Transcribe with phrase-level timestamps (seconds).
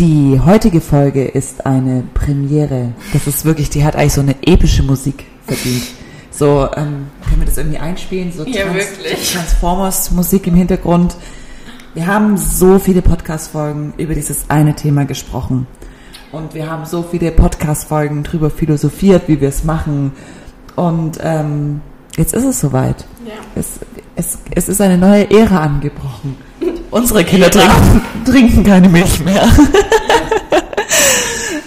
[0.00, 2.94] Die heutige Folge ist eine Premiere.
[3.12, 5.82] Das ist wirklich, die hat eigentlich so eine epische Musik verdient.
[6.30, 8.32] So, ähm, können wir das irgendwie einspielen?
[8.32, 9.34] So ja, wirklich.
[9.34, 11.16] Transformers Musik im Hintergrund.
[11.92, 15.66] Wir haben so viele Podcast-Folgen über dieses eine Thema gesprochen.
[16.32, 20.12] Und wir haben so viele Podcast-Folgen drüber philosophiert, wie wir es machen.
[20.76, 21.82] Und ähm,
[22.16, 23.04] jetzt ist es soweit.
[23.26, 23.34] Ja.
[23.54, 23.80] Es,
[24.16, 26.38] es, es ist eine neue Ära angebrochen.
[26.90, 29.42] Unsere Kinder trinken, trinken keine Milch mehr.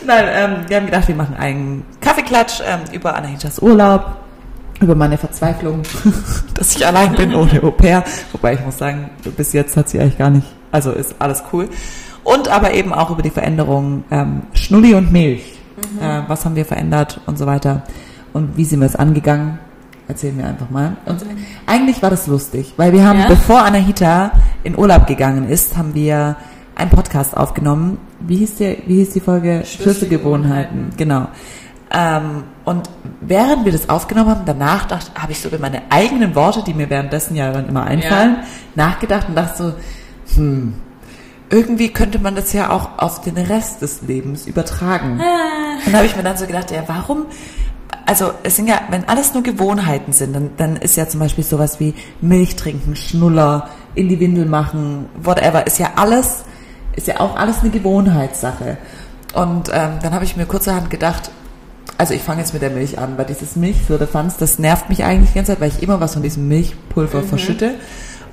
[0.06, 4.18] Nein, ähm, wir haben gedacht, wir machen einen Kaffeeklatsch ähm, über Anahitas Urlaub,
[4.82, 5.84] über meine Verzweiflung,
[6.56, 8.04] dass ich allein bin ohne Au pair.
[8.34, 11.70] Wobei ich muss sagen, bis jetzt hat sie eigentlich gar nicht, also ist alles cool.
[12.26, 15.60] Und aber eben auch über die Veränderung ähm, Schnulli und Milch.
[15.78, 16.06] Mhm.
[16.06, 17.84] Äh, was haben wir verändert und so weiter.
[18.34, 19.60] Und wie sind wir es angegangen?
[20.14, 20.96] Erzählen wir einfach mal.
[21.06, 21.26] Und
[21.66, 23.28] eigentlich war das lustig, weil wir haben, Ja?
[23.28, 24.32] bevor Anahita
[24.64, 26.36] in Urlaub gegangen ist, haben wir
[26.76, 27.98] einen Podcast aufgenommen.
[28.20, 29.64] Wie hieß, der, wie hieß die Folge?
[29.66, 30.92] Schlüsselgewohnheiten.
[30.98, 31.28] Genau.
[31.92, 32.90] Ähm, und
[33.22, 36.76] während wir das aufgenommen haben, danach dachte, habe ich so über meine eigenen Worte, die
[36.76, 38.38] mir währenddessen ja dann immer einfallen,
[38.76, 39.76] nachgedacht und dachte
[40.28, 40.74] so, hm,
[41.50, 45.14] irgendwie könnte man das ja auch auf den Rest des Lebens übertragen.
[45.86, 47.26] Und da habe ich mir dann so gedacht, ja, warum?
[48.06, 51.44] Also es sind ja, wenn alles nur Gewohnheiten sind, dann, dann ist ja zum Beispiel
[51.44, 56.44] sowas wie Milch trinken, Schnuller, in die Windel machen, whatever, ist ja alles,
[56.96, 58.78] ist ja auch alles eine Gewohnheitssache.
[59.34, 61.32] Und ähm, dann habe ich mir kurzerhand gedacht,
[61.98, 65.30] also ich fange jetzt mit der Milch an, weil dieses Milchfirlefanz, das nervt mich eigentlich
[65.32, 67.76] die ganze Zeit, weil ich immer was von diesem Milchpulver verschütte.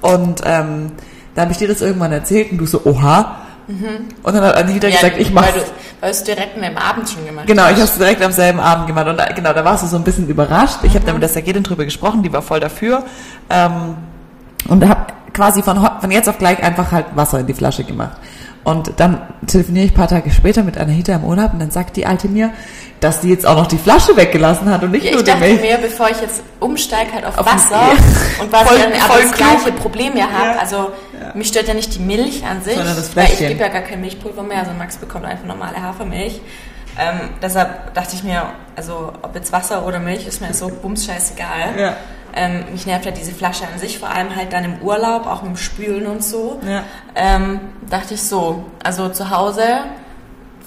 [0.01, 0.93] Und ähm,
[1.35, 3.43] da habe ich dir das irgendwann erzählt und du so, oha.
[4.23, 5.53] Und dann hat Anita gesagt, ich mach's.
[5.55, 5.67] Weil du,
[6.01, 7.71] weil du es direkt an dem Abend schon gemacht Genau, hast.
[7.73, 9.97] ich habe es direkt am selben Abend gemacht und da, genau, da warst du so
[9.97, 10.79] ein bisschen überrascht.
[10.83, 13.05] Ich habe dann mit der Sagetin drüber gesprochen, die war voll dafür
[13.51, 13.97] ähm,
[14.69, 18.17] und habe quasi von, von jetzt auf gleich einfach halt Wasser in die Flasche gemacht.
[18.63, 21.97] Und dann telefoniere ich ein paar Tage später mit Anahita im Urlaub und dann sagt
[21.97, 22.51] die Alte mir,
[23.01, 25.31] dass die jetzt auch noch die Flasche weggelassen hat und nicht Ja, nur ich die
[25.31, 28.83] dachte mir, bevor ich jetzt umsteige halt auf, Auf Wasser den- und was Voll- ich
[28.83, 29.49] dann aber voll das klug.
[29.49, 30.59] gleiche Problem ja habe, Ja.
[30.59, 30.93] also
[31.35, 33.49] mich stört ja nicht die Milch an sich, Sondern das weil ich Fläschchen.
[33.49, 36.43] gebe ja gar kein Milchpulver mehr, also Max bekommt einfach normale Hafermilch.
[36.99, 38.43] Ähm, deshalb dachte ich mir,
[38.77, 41.79] also ob jetzt Wasser oder Milch ist mir so bums scheißegal.
[41.79, 41.97] Ja.
[42.35, 45.43] Ähm, mich nervt ja diese Flasche an sich, vor allem halt dann im Urlaub, auch
[45.43, 46.61] mit dem Spülen und so.
[46.67, 46.85] Ja.
[47.15, 49.81] Ähm, dachte ich so, also zu Hause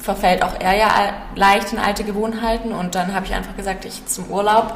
[0.04, 0.90] verfällt auch er ja
[1.36, 4.76] leicht in alte Gewohnheiten und dann habe ich einfach gesagt, ich zum Urlaub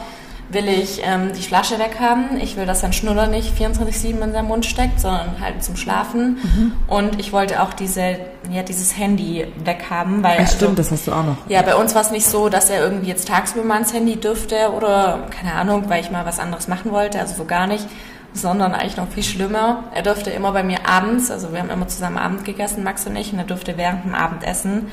[0.50, 2.40] will ich ähm, die Flasche weghaben.
[2.40, 6.38] Ich will, dass sein Schnuller nicht 24-7 in seinen Mund steckt, sondern halt zum Schlafen.
[6.41, 6.72] Mhm.
[6.88, 8.18] Und ich wollte auch diese,
[8.50, 11.38] ja, dieses Handy weghaben, weil Ja, also, stimmt, das hast du auch noch.
[11.50, 14.16] ja, bei uns war es nicht so, dass er irgendwie jetzt tagsüber mal ans Handy
[14.16, 17.85] dürfte oder keine Ahnung, weil ich mal was anderes machen wollte, also so gar nicht,
[18.34, 19.84] sondern eigentlich noch viel schlimmer.
[19.94, 23.16] Er durfte immer bei mir abends, also wir haben immer zusammen Abend gegessen, Max und
[23.16, 24.88] ich, und er durfte während dem Abendessen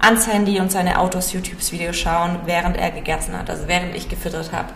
[0.00, 4.52] ans Handy und seine Autos YouTube-Videos schauen, während er gegessen hat, also während ich gefüttert
[4.52, 4.68] habe.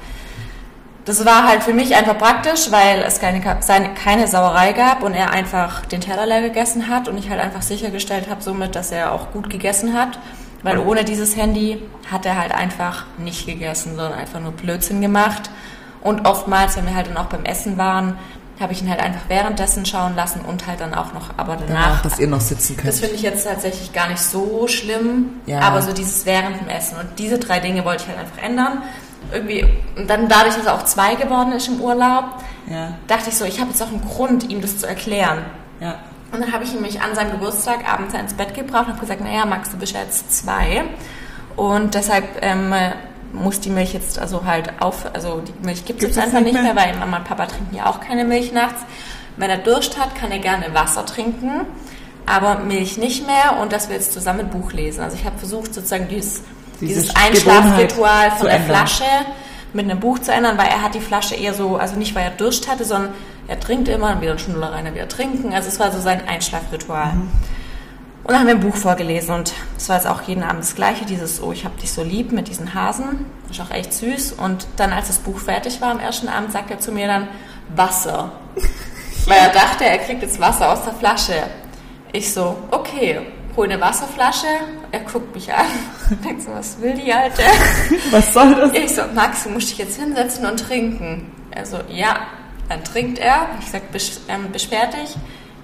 [1.05, 5.15] Das war halt für mich einfach praktisch, weil es keine, seine, keine Sauerei gab und
[5.15, 8.93] er einfach den Teller leer gegessen hat und ich halt einfach sichergestellt habe somit, dass
[8.93, 10.21] er auch gut gegessen hat.
[10.63, 15.51] Weil ohne dieses Handy hat er halt einfach nicht gegessen, sondern einfach nur Blödsinn gemacht.
[16.03, 18.17] Und oftmals, wenn wir halt dann auch beim Essen waren,
[18.63, 21.69] habe ich ihn halt einfach währenddessen schauen lassen und halt dann auch noch, aber danach.
[21.87, 22.89] Danach, dass ihr noch sitzen könnt.
[22.89, 25.61] Das finde ich jetzt tatsächlich gar nicht so schlimm, Ja.
[25.61, 28.83] aber so dieses während dem Essen und diese drei Dinge wollte ich halt einfach ändern.
[29.33, 29.65] Irgendwie,
[29.97, 32.25] und dann dadurch, dass er auch zwei geworden ist im Urlaub,
[32.71, 35.45] ja, dachte ich so, ich habe jetzt auch einen Grund, ihm das zu erklären.
[35.81, 35.97] ja.
[36.33, 39.01] Und dann habe ich ihn mich an seinem Geburtstag abends ins Bett gebracht und habe
[39.01, 40.83] gesagt, naja, Max, du bist jetzt zwei.
[41.57, 42.73] Und deshalb ähm,
[43.33, 46.55] muss die Milch jetzt also halt auf, also die Milch gibt es jetzt einfach nicht
[46.55, 46.77] mehr, mehr?
[46.77, 48.83] weil Mama und Papa trinken ja auch keine Milch nachts.
[49.37, 51.67] Wenn er Durst hat, kann er gerne Wasser trinken,
[52.27, 55.03] aber Milch nicht mehr und dass wir jetzt zusammen ein Buch lesen.
[55.03, 56.43] Also ich habe versucht sozusagen dieses,
[56.81, 58.87] Diese dieses Einschlafritual von der ändern.
[58.87, 59.05] Flasche
[59.73, 62.25] mit einem Buch zu ändern, weil er hat die Flasche eher so, also nicht weil
[62.25, 63.15] er Durst hatte, sondern
[63.49, 65.55] er trinkt immer, dann wieder ein Schnuller rein, wieder trinken.
[65.55, 67.15] Also es war so sein Einschlafritual.
[67.15, 67.31] Mhm.
[68.25, 70.77] Und dann haben wir ein Buch vorgelesen und es war jetzt auch jeden Abend das
[70.77, 73.27] gleiche, dieses Oh, ich hab dich so lieb mit diesen Hasen.
[73.51, 74.33] Ist auch echt süß.
[74.35, 77.29] Und dann, als das Buch fertig war am ersten Abend, sagt er zu mir dann
[77.75, 78.33] Wasser.
[79.27, 81.35] weil er dachte, er kriegt jetzt Wasser aus der Flasche.
[82.13, 83.21] Ich so, okay,
[83.57, 84.47] hol eine Wasserflasche.
[84.93, 85.67] Er guckt mich an.
[86.25, 87.43] Denkt so, was will die Alte?
[88.11, 88.73] Was soll das?
[88.75, 91.33] Ich so, Max, du musst dich jetzt hinsetzen und trinken.
[91.51, 92.21] Er so, ja.
[92.69, 93.49] Dann trinkt er.
[93.61, 95.17] Ich sag, bist, ähm, beschwert dich?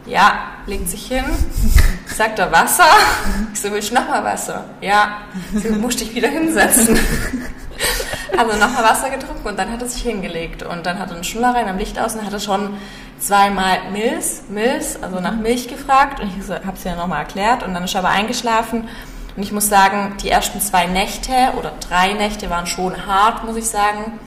[0.09, 1.25] Ja, legt sich hin.
[2.07, 2.87] Sagt er Wasser?
[3.53, 4.65] Ich so, willst du nochmal Wasser?
[4.81, 5.19] Ja.
[5.55, 6.99] So, musst dich wieder hinsetzen.
[8.31, 10.63] Wir nochmal Wasser getrunken und dann hat er sich hingelegt.
[10.63, 12.79] Und dann hat er einen Schnuller rein am Licht aus und hat er schon
[13.19, 16.21] zweimal Mills, Mills, also nach Milch gefragt.
[16.21, 17.63] Und ich so, habe es ja nochmal erklärt.
[17.63, 18.89] Und dann ist er aber eingeschlafen.
[19.37, 23.57] Und ich muss sagen, die ersten zwei Nächte oder drei Nächte waren schon hart, muss
[23.57, 24.19] ich sagen.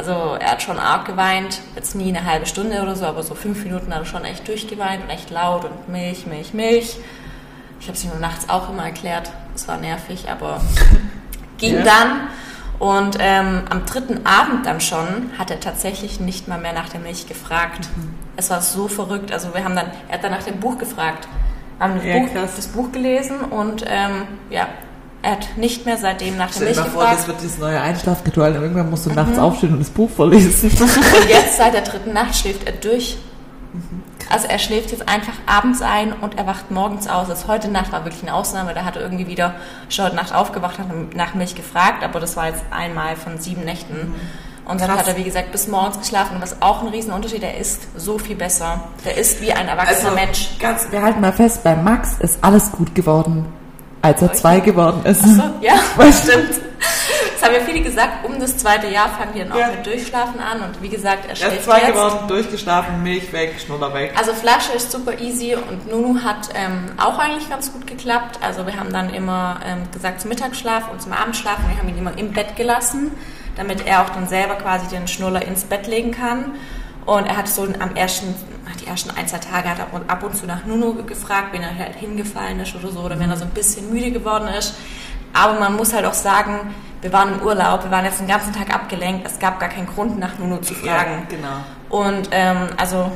[0.00, 3.34] Also er hat schon arg geweint, jetzt nie eine halbe Stunde oder so, aber so
[3.34, 6.96] fünf Minuten hat er schon echt durchgeweint und echt laut und Milch, Milch, Milch.
[7.80, 9.30] Ich habe es ihm nachts auch immer erklärt.
[9.54, 10.62] Es war nervig, aber
[11.58, 11.82] ging ja.
[11.82, 12.20] dann.
[12.78, 17.00] Und ähm, am dritten Abend dann schon hat er tatsächlich nicht mal mehr nach der
[17.00, 17.90] Milch gefragt.
[17.94, 18.14] Mhm.
[18.36, 19.30] Es war so verrückt.
[19.32, 21.28] Also wir haben dann, er hat dann nach dem Buch gefragt,
[21.78, 24.66] haben das, ja, Buch, das Buch gelesen und ähm, ja,
[25.22, 26.92] er hat nicht mehr seitdem nach der Milch gefragt.
[26.92, 28.54] Vor, das wird dieses neue Einschlafritual.
[28.54, 29.16] Irgendwann musst du mhm.
[29.16, 30.70] nachts aufstehen und das Buch vorlesen.
[30.70, 33.18] Und jetzt seit der dritten Nacht schläft er durch.
[33.72, 34.02] Mhm.
[34.30, 37.28] Also er schläft jetzt einfach abends ein und er wacht morgens aus.
[37.28, 38.74] Also heute Nacht war wirklich eine Ausnahme.
[38.74, 39.56] Da hat er irgendwie wieder
[39.88, 40.86] schon heute Nacht aufgewacht, hat
[41.16, 43.94] nach Milch gefragt, aber das war jetzt einmal von sieben Nächten.
[43.94, 44.14] Mhm.
[44.70, 45.00] Und dann Krass.
[45.00, 46.36] hat er, wie gesagt, bis morgens geschlafen.
[46.36, 48.84] Und was auch ein Riesenunterschied, er ist so viel besser.
[49.04, 50.50] Der ist wie ein erwachsener also, Mensch.
[50.60, 53.46] Ganz, wir halten mal fest, bei Max ist alles gut geworden,
[54.02, 55.22] als er zwei geworden ist.
[55.22, 55.74] So, ja,
[56.12, 56.60] stimmt.
[57.40, 59.68] Das haben ja viele gesagt, um das zweite Jahr fangen wir dann auch ja.
[59.68, 60.60] mit Durchschlafen an.
[60.60, 61.92] Und wie gesagt, er schläft Er ist zwei jetzt.
[61.92, 64.12] geworden, durchgeschlafen, Milch weg, Schnuller weg.
[64.14, 68.38] Also Flasche ist super easy und Nunu hat ähm, auch eigentlich ganz gut geklappt.
[68.42, 71.64] Also wir haben dann immer ähm, gesagt zum Mittagsschlaf und zum Abendschlafen.
[71.70, 73.10] Wir haben ihn immer im Bett gelassen,
[73.56, 76.52] damit er auch dann selber quasi den Schnuller ins Bett legen kann.
[77.06, 78.34] Und er hat so am ersten,
[78.76, 81.76] die ersten ein, zwei Tage hat er ab und zu nach Nuno gefragt, wenn er
[81.76, 84.74] halt hingefallen ist oder so, oder wenn er so ein bisschen müde geworden ist.
[85.32, 88.52] Aber man muss halt auch sagen, wir waren im Urlaub, wir waren jetzt den ganzen
[88.52, 91.26] Tag abgelenkt, es gab gar keinen Grund, nach Nuno zu fragen.
[91.30, 91.56] Ja, genau.
[91.88, 93.10] Und ähm, also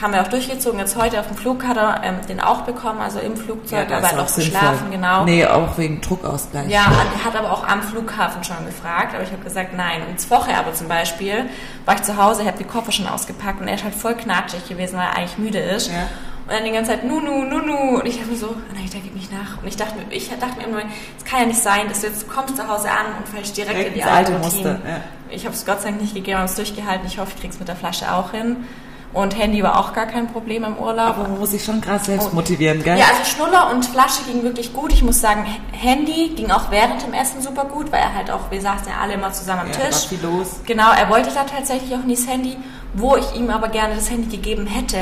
[0.00, 0.78] haben wir auch durchgezogen.
[0.78, 3.96] Jetzt heute auf dem Flug hat er ähm, den auch bekommen, also im Flugzeug, ja,
[3.96, 5.24] aber er hat auch geschlafen, genau.
[5.24, 6.68] Nee, auch wegen Druckausgleich.
[6.68, 10.02] Ja, er hat aber auch am Flughafen schon gefragt, aber ich habe gesagt, nein.
[10.08, 11.46] Und vorher aber zum Beispiel
[11.84, 14.68] war ich zu Hause, habe die Koffer schon ausgepackt und er ist halt voll knatschig
[14.68, 15.88] gewesen, weil er eigentlich müde ist.
[15.88, 16.08] Ja.
[16.46, 18.00] Und dann die ganze Zeit, Nunu, Nunu.
[18.00, 19.62] Und ich dachte mir so, nein, der gibt mich nach.
[19.62, 20.82] Und ich dachte, ich dachte mir immer,
[21.16, 23.76] es kann ja nicht sein, dass du jetzt kommst zu Hause an und fällst direkt,
[23.76, 24.80] direkt in die alte Routine.
[24.84, 25.00] Ja.
[25.28, 27.06] Ich habe es Gott sei Dank nicht gegeben, habe es durchgehalten.
[27.06, 28.64] Ich hoffe, ich krieg's mit der Flasche auch hin.
[29.12, 31.16] Und Handy war auch gar kein Problem im Urlaub.
[31.16, 32.96] Aber man muss sich schon gerade selbst motivieren, gell?
[32.96, 34.92] Ja, also Schnuller und Flasche ging wirklich gut.
[34.92, 38.50] Ich muss sagen, Handy ging auch während dem Essen super gut, weil er halt auch,
[38.50, 40.02] wir saßen ja alle immer zusammen am ja, Tisch.
[40.02, 40.60] War viel los.
[40.64, 42.56] Genau, er wollte da tatsächlich auch nie das Handy.
[42.94, 44.98] Wo ich ihm aber gerne das Handy gegeben hätte,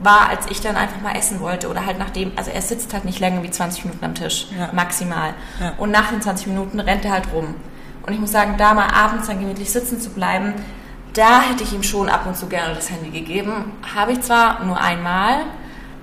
[0.00, 3.04] war, als ich dann einfach mal essen wollte oder halt nachdem, also er sitzt halt
[3.04, 4.70] nicht länger wie 20 Minuten am Tisch, ja.
[4.72, 5.34] maximal.
[5.60, 5.74] Ja.
[5.76, 7.54] Und nach den 20 Minuten rennt er halt rum.
[8.06, 10.54] Und ich muss sagen, da mal abends dann gemütlich sitzen zu bleiben,
[11.14, 13.72] da hätte ich ihm schon ab und zu gerne das Handy gegeben.
[13.94, 15.42] Habe ich zwar nur einmal,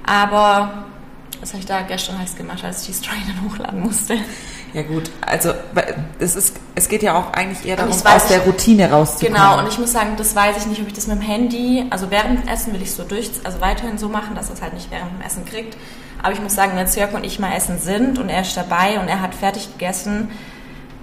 [0.05, 0.85] aber
[1.39, 4.17] was habe ich da gestern heiß gemacht, als ich die Story dann hochladen musste.
[4.73, 5.53] Ja gut, also
[6.19, 9.33] es, ist, es geht ja auch eigentlich eher darum, aus der Routine rauszukommen.
[9.33, 11.85] Genau, und ich muss sagen, das weiß ich nicht, ob ich das mit dem Handy,
[11.89, 14.55] also während dem Essen will ich es so durch, also weiterhin so machen, dass er
[14.55, 15.77] es halt nicht während dem Essen kriegt.
[16.21, 18.99] Aber ich muss sagen, wenn Jörg und ich mal essen sind und er ist dabei
[18.99, 20.31] und er hat fertig gegessen,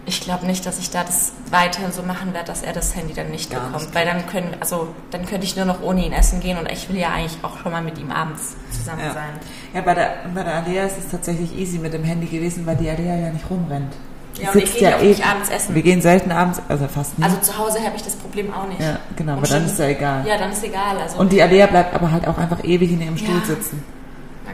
[0.06, 3.14] ich glaube nicht, dass ich da das weiterhin so machen werde, dass er das Handy
[3.14, 3.94] dann nicht Gar bekommt, nicht.
[3.94, 6.88] weil dann können, also dann könnte ich nur noch ohne ihn essen gehen und ich
[6.88, 9.12] will ja eigentlich auch schon mal mit ihm abends zusammen ja.
[9.12, 9.30] sein.
[9.72, 12.76] Ja, bei der, bei der Alea ist es tatsächlich easy mit dem Handy gewesen, weil
[12.76, 13.94] die Alea ja nicht rumrennt.
[14.40, 15.74] Ja, und wir gehen ja auch nicht abends essen.
[15.74, 17.24] Wir gehen selten abends, also fast nie.
[17.24, 18.80] Also zu Hause habe ich das Problem auch nicht.
[18.80, 20.26] Ja, genau, und aber dann ist ja egal.
[20.26, 20.98] Ja, dann ist egal.
[21.00, 23.44] Also und die Alea bleibt aber halt auch einfach ewig in ihrem Stuhl ja.
[23.44, 23.82] sitzen.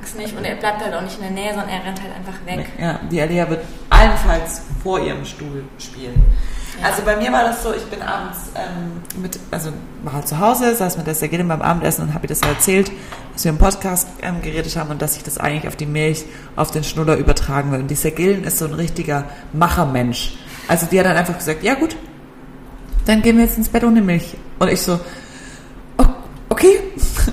[0.00, 0.36] Max nicht.
[0.36, 2.66] Und er bleibt halt auch nicht in der Nähe, sondern er rennt halt einfach weg.
[2.80, 3.64] Ja, die Alia wird
[4.00, 6.22] allenfalls vor ihrem Stuhl spielen.
[6.80, 6.88] Ja.
[6.88, 9.70] Also bei mir war das so, ich bin abends ähm, mit, also
[10.02, 12.90] war halt zu Hause, saß mit der Sergilin beim Abendessen und habe ihr das erzählt,
[13.34, 16.24] dass wir im Podcast ähm, geredet haben und dass ich das eigentlich auf die Milch,
[16.56, 17.80] auf den Schnuller übertragen will.
[17.80, 20.34] Und die Sergilin ist so ein richtiger Machermensch.
[20.68, 21.96] Also die hat dann einfach gesagt, ja gut,
[23.06, 24.36] dann gehen wir jetzt ins Bett ohne Milch.
[24.58, 25.00] Und ich so,
[26.48, 26.80] okay.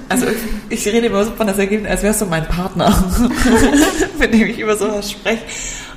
[0.10, 0.26] Also
[0.70, 2.94] ich, rede immer so von das Ergebnis, als wärst du mein Partner,
[4.20, 5.44] mit dem ich über sowas spreche.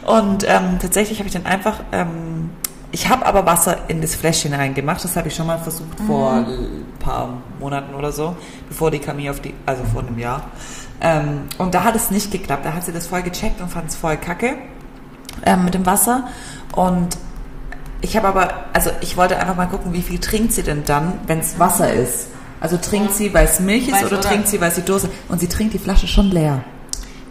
[0.07, 2.51] Und ähm, tatsächlich habe ich dann einfach, ähm,
[2.93, 5.05] ich habe aber Wasser in das Fläschchen reingemacht.
[5.05, 6.07] Das habe ich schon mal versucht mhm.
[6.07, 8.37] vor ein paar Monaten oder so,
[8.69, 10.43] bevor die Camille auf die, also vor einem Jahr.
[11.01, 12.65] Ähm, und da hat es nicht geklappt.
[12.65, 14.57] Da hat sie das voll gecheckt und fand es voll kacke
[15.45, 16.29] ähm, mit dem Wasser.
[16.75, 17.17] Und
[18.03, 21.13] ich habe aber, also ich wollte einfach mal gucken, wie viel trinkt sie denn dann,
[21.27, 22.29] wenn es Wasser ist.
[22.61, 25.09] Also trinkt sie, weil es Milch ist Weiß oder, oder- trinkt sie, weil sie Dose
[25.29, 26.63] Und sie trinkt die Flasche schon leer.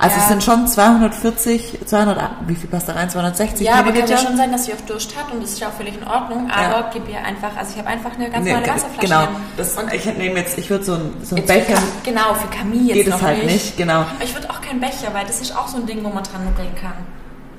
[0.01, 0.21] Also Ja.
[0.23, 3.09] es sind schon 240, 200, wie viel passt da rein?
[3.09, 4.13] 260 Ja, aber kann Milliliter?
[4.15, 6.07] ja schon sein, dass sie auf Durst hat und das ist ja auch völlig in
[6.07, 6.49] Ordnung.
[6.49, 8.99] Aber gib ihr einfach, also ich habe einfach eine ganz normale Wasserflasche.
[9.01, 9.27] genau.
[9.57, 12.33] Das, und ich nehme jetzt, ich würde so ein, so ein für Becher, Ka- genau,
[12.33, 13.99] für Camille jetzt geht es halt nicht, genau.
[13.99, 16.23] Aber ich würde auch keinen Becher, weil das ist auch so ein Ding, wo man
[16.23, 16.93] dran nuckeln kann.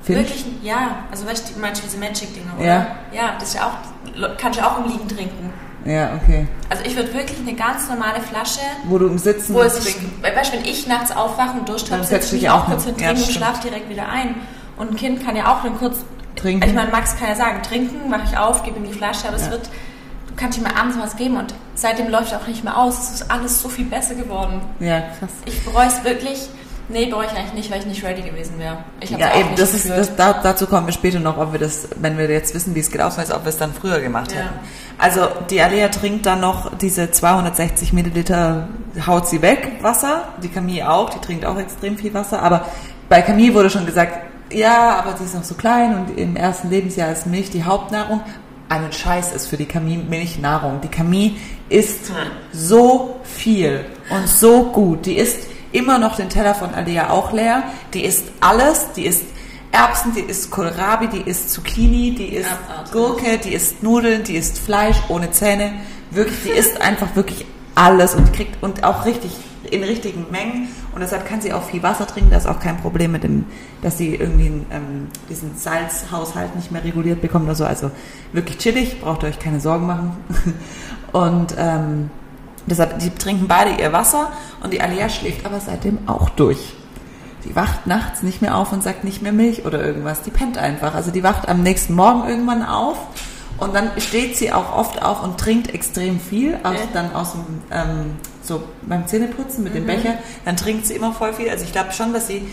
[0.01, 0.27] Find ich.
[0.29, 0.95] Wirklich, ja.
[1.11, 2.65] Also weißt du, meinst du diese Magic-Dinger, oder?
[2.65, 2.87] Ja.
[3.13, 5.53] Ja, das ist ja auch, kannst du auch im Liegen trinken.
[5.85, 6.47] Ja, okay.
[6.69, 9.95] Also ich würde wirklich eine ganz normale Flasche, Wo du im Sitzen wo es sich,
[9.95, 10.21] trinken.
[10.21, 12.95] weißt wenn ich nachts aufwache und Durst habe, Dann setze ich mich auch kurz hin.
[12.95, 14.35] hin Ja, trinken und schlafe direkt wieder ein.
[14.77, 15.97] Und ein Kind kann ja auch dann kurz
[16.35, 16.67] Trinken.
[16.67, 19.35] Ich meine, Max kann ja sagen, trinken, mache ich auf, gebe ihm die Flasche, aber
[19.35, 19.51] es Ja.
[19.51, 19.65] wird,
[20.27, 22.97] du kannst ihm mal abends was geben und seitdem läuft er auch nicht mehr aus.
[22.99, 24.61] Es ist alles so viel besser geworden.
[24.79, 25.29] Ja, krass.
[25.45, 26.47] Ich bereue es wirklich.
[26.89, 28.77] Nee, bereue ich eigentlich nicht, weil ich nicht ready gewesen wäre.
[28.99, 29.99] Ich Ja, auch eben, nicht das ist, gefühlt.
[29.99, 32.79] das, da, dazu kommen wir später noch, ob wir das, wenn wir jetzt wissen, wie
[32.81, 34.39] es gelaufen ist, ob wir es dann früher gemacht Ja.
[34.39, 34.53] hätten.
[34.97, 38.67] Also, die Alea trinkt dann noch diese 260 Milliliter,
[39.07, 40.23] haut sie weg, Wasser.
[40.43, 42.41] Die Camille auch, die trinkt auch extrem viel Wasser.
[42.41, 42.65] Aber
[43.09, 44.17] bei Camille wurde schon gesagt,
[44.51, 48.21] ja, aber sie ist noch so klein und im ersten Lebensjahr ist Milch die Hauptnahrung.
[48.67, 50.79] Einen Scheiß ist für die Camille Milch Nahrung.
[50.81, 51.31] Die Camille
[51.69, 52.11] isst
[52.53, 55.05] so viel und so gut.
[55.05, 57.63] Die isst immer noch den Teller von Alea auch leer.
[57.93, 58.93] Die isst alles.
[58.95, 59.23] Die isst
[59.71, 62.91] Erbsen, die isst Kohlrabi, die isst Zucchini, die isst Abartig.
[62.91, 65.73] Gurke, die isst Nudeln, die isst Fleisch ohne Zähne.
[66.11, 69.31] Wirklich, die isst einfach wirklich alles und kriegt und auch richtig
[69.69, 70.67] in richtigen Mengen.
[70.93, 72.31] Und deshalb kann sie auch viel Wasser trinken.
[72.31, 73.45] Da ist auch kein Problem mit dem,
[73.81, 77.63] dass sie irgendwie ähm, diesen Salzhaushalt nicht mehr reguliert bekommt oder so.
[77.63, 77.91] Also
[78.33, 80.17] wirklich chillig, braucht ihr euch keine Sorgen machen.
[81.13, 82.09] Und ähm,
[82.67, 84.31] deshalb, die trinken beide ihr Wasser
[84.63, 86.73] und die Alia schläft aber seitdem auch durch.
[87.45, 90.21] Die wacht nachts nicht mehr auf und sagt nicht mehr Milch oder irgendwas.
[90.21, 90.93] Die pennt einfach.
[90.93, 92.97] Also die wacht am nächsten Morgen irgendwann auf
[93.57, 96.59] und dann steht sie auch oft auf und trinkt extrem viel.
[96.63, 96.77] Okay.
[96.93, 97.41] Dann aus dem,
[97.71, 100.15] ähm, so beim Zähneputzen mit dem Becher.
[100.45, 101.49] Dann trinkt sie immer voll viel.
[101.49, 102.47] Also ich glaube schon, dass sie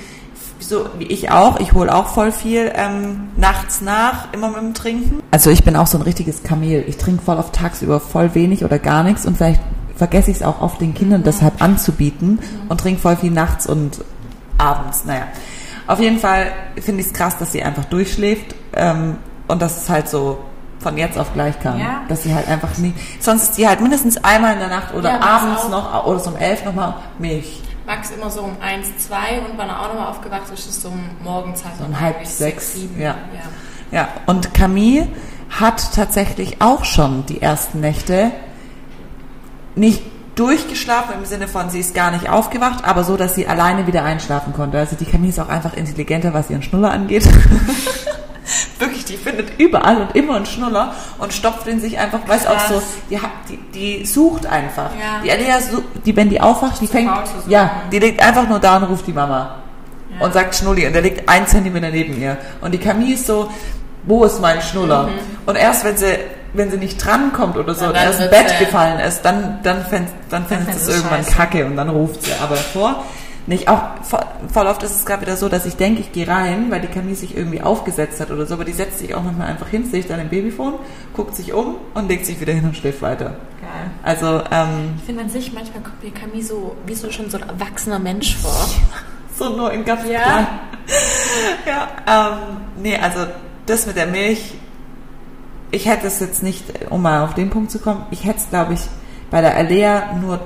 [0.60, 4.74] so wie ich auch, ich hole auch voll viel ähm, nachts nach, immer mit dem
[4.74, 5.22] Trinken.
[5.30, 6.84] Also ich bin auch so ein richtiges Kamel.
[6.86, 9.60] Ich trinke voll auf tagsüber voll wenig oder gar nichts und vielleicht
[9.98, 12.38] vergesse ich es auch oft den Kindern deshalb anzubieten
[12.70, 14.02] und trinke voll viel nachts und
[14.56, 15.04] abends.
[15.04, 15.24] Naja,
[15.86, 16.46] auf jeden Fall
[16.80, 19.16] finde ich es krass, dass sie einfach durchschläft ähm,
[19.48, 20.38] und dass es halt so
[20.78, 21.78] von jetzt auf gleich kam.
[21.80, 22.02] Ja.
[22.08, 25.10] Dass sie halt einfach nie, sonst ist die halt mindestens einmal in der Nacht oder
[25.10, 25.70] Ja, abends auch.
[25.70, 27.62] noch oder so um elf nochmal Milch.
[27.86, 29.16] Max immer so um 1, 2
[29.50, 31.98] und wenn er auch nochmal aufgewacht ist, ist es so um morgens halt So um
[31.98, 33.00] halb sechs, sieben.
[33.00, 33.14] ja.
[33.90, 35.08] Ja, und Camille
[35.48, 38.30] hat tatsächlich auch schon die ersten Nächte
[39.78, 40.02] nicht
[40.34, 44.04] durchgeschlafen im Sinne von, sie ist gar nicht aufgewacht, aber so, dass sie alleine wieder
[44.04, 44.78] einschlafen konnte.
[44.78, 47.26] Also die Camille ist auch einfach intelligenter, was ihren Schnuller angeht.
[48.78, 52.60] Wirklich, die findet überall und immer einen Schnuller und stopft ihn sich einfach, weiß auch
[52.60, 53.18] so, die,
[53.48, 53.58] die,
[53.98, 54.90] die sucht einfach.
[54.98, 55.20] Ja.
[55.22, 55.58] Die Alea,
[56.04, 59.06] die, wenn die aufwacht, die fängt, zu ja, die liegt einfach nur da und ruft
[59.06, 59.56] die Mama
[60.18, 60.24] Ja.
[60.24, 62.38] und sagt Schnulli und der liegt ein Zentimeter neben ihr.
[62.60, 63.50] Und die Camille ist so,
[64.04, 65.10] wo ist mein Schnuller?
[65.44, 66.06] Und erst wenn sie,
[66.58, 69.84] wenn sie nicht drankommt oder so, Ja, im wird's, Bett äh, gefallen ist, dann, dann
[69.86, 71.36] fängt dann fängt es irgendwann scheiße.
[71.36, 72.32] kacke und dann ruft sie.
[72.42, 73.04] Aber vor,
[73.46, 73.80] nicht auch,
[74.52, 76.88] voll, oft ist es gerade wieder so, dass ich denke, ich gehe rein, weil die
[76.88, 79.88] Camille sich irgendwie aufgesetzt hat oder so, aber die setzt sich auch manchmal einfach hin,
[79.90, 80.74] sehe ich dann im Babyphone,
[81.14, 83.36] guckt sich um und legt sich wieder hin und schläft weiter.
[83.62, 83.90] Geil.
[84.02, 87.38] Also, ähm, Ich finde an sich, manchmal kommt mir Camille so, wie so schon so
[87.38, 88.52] ein erwachsener Mensch vor.
[89.38, 90.20] So nur in ganz Ja.
[90.20, 90.46] klein.
[91.64, 93.20] ja, ähm, nee, also
[93.66, 94.54] das mit der Milch,
[95.70, 98.48] ich hätte es jetzt nicht, um mal auf den Punkt zu kommen, ich hätte es,
[98.50, 98.80] glaube ich,
[99.30, 100.40] bei der Alea nur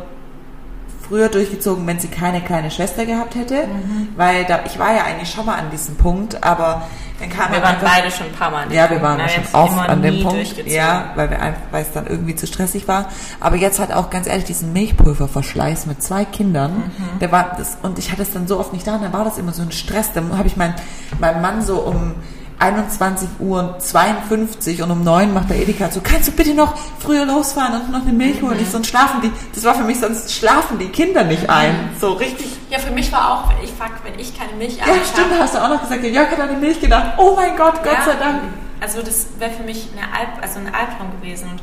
[1.08, 4.08] früher durchgezogen, wenn sie keine kleine Schwester gehabt hätte, Mhm.
[4.16, 6.82] weil da, ich war ja eigentlich schon mal an diesem Punkt, aber
[7.20, 9.44] dann kam Wir waren einfach- beide schon ein paar Mal ja, wir waren Na, schon
[9.52, 10.66] oft an dem Punkt.
[10.66, 13.08] Ja, weil wir einfach, weil es dann irgendwie zu stressig war.
[13.40, 16.72] Aber jetzt halt auch ganz ehrlich diesen Milchpulververschleiß mit zwei Kindern.
[16.96, 17.18] Mhm.
[17.20, 18.94] Der war das und ich hatte es dann so oft nicht da.
[18.96, 20.12] Und dann war das immer so ein Stress.
[20.12, 20.74] Dann habe ich meinen
[21.20, 22.14] meinen Mann so um
[22.62, 27.24] 21 Uhr 52 und um 9 macht der Edeka so, kannst du bitte noch früher
[27.26, 28.58] losfahren und noch eine Milch holen?
[28.60, 31.90] Ich sonst schlafen die, das war für mich, sonst schlafen die Kinder nicht ein.
[32.00, 32.46] So richtig.
[32.70, 35.54] Ja, für mich war auch, wenn ich fuck, wenn ich keine Milch Ja, stimmt, hast
[35.54, 37.14] du auch noch gesagt, Jörg hat an die Milch gedacht.
[37.18, 38.04] Oh mein Gott, Gott Ja.
[38.04, 38.42] sei Dank.
[38.80, 41.62] Also das wäre für mich eine Alp, also ein Albtraum gewesen und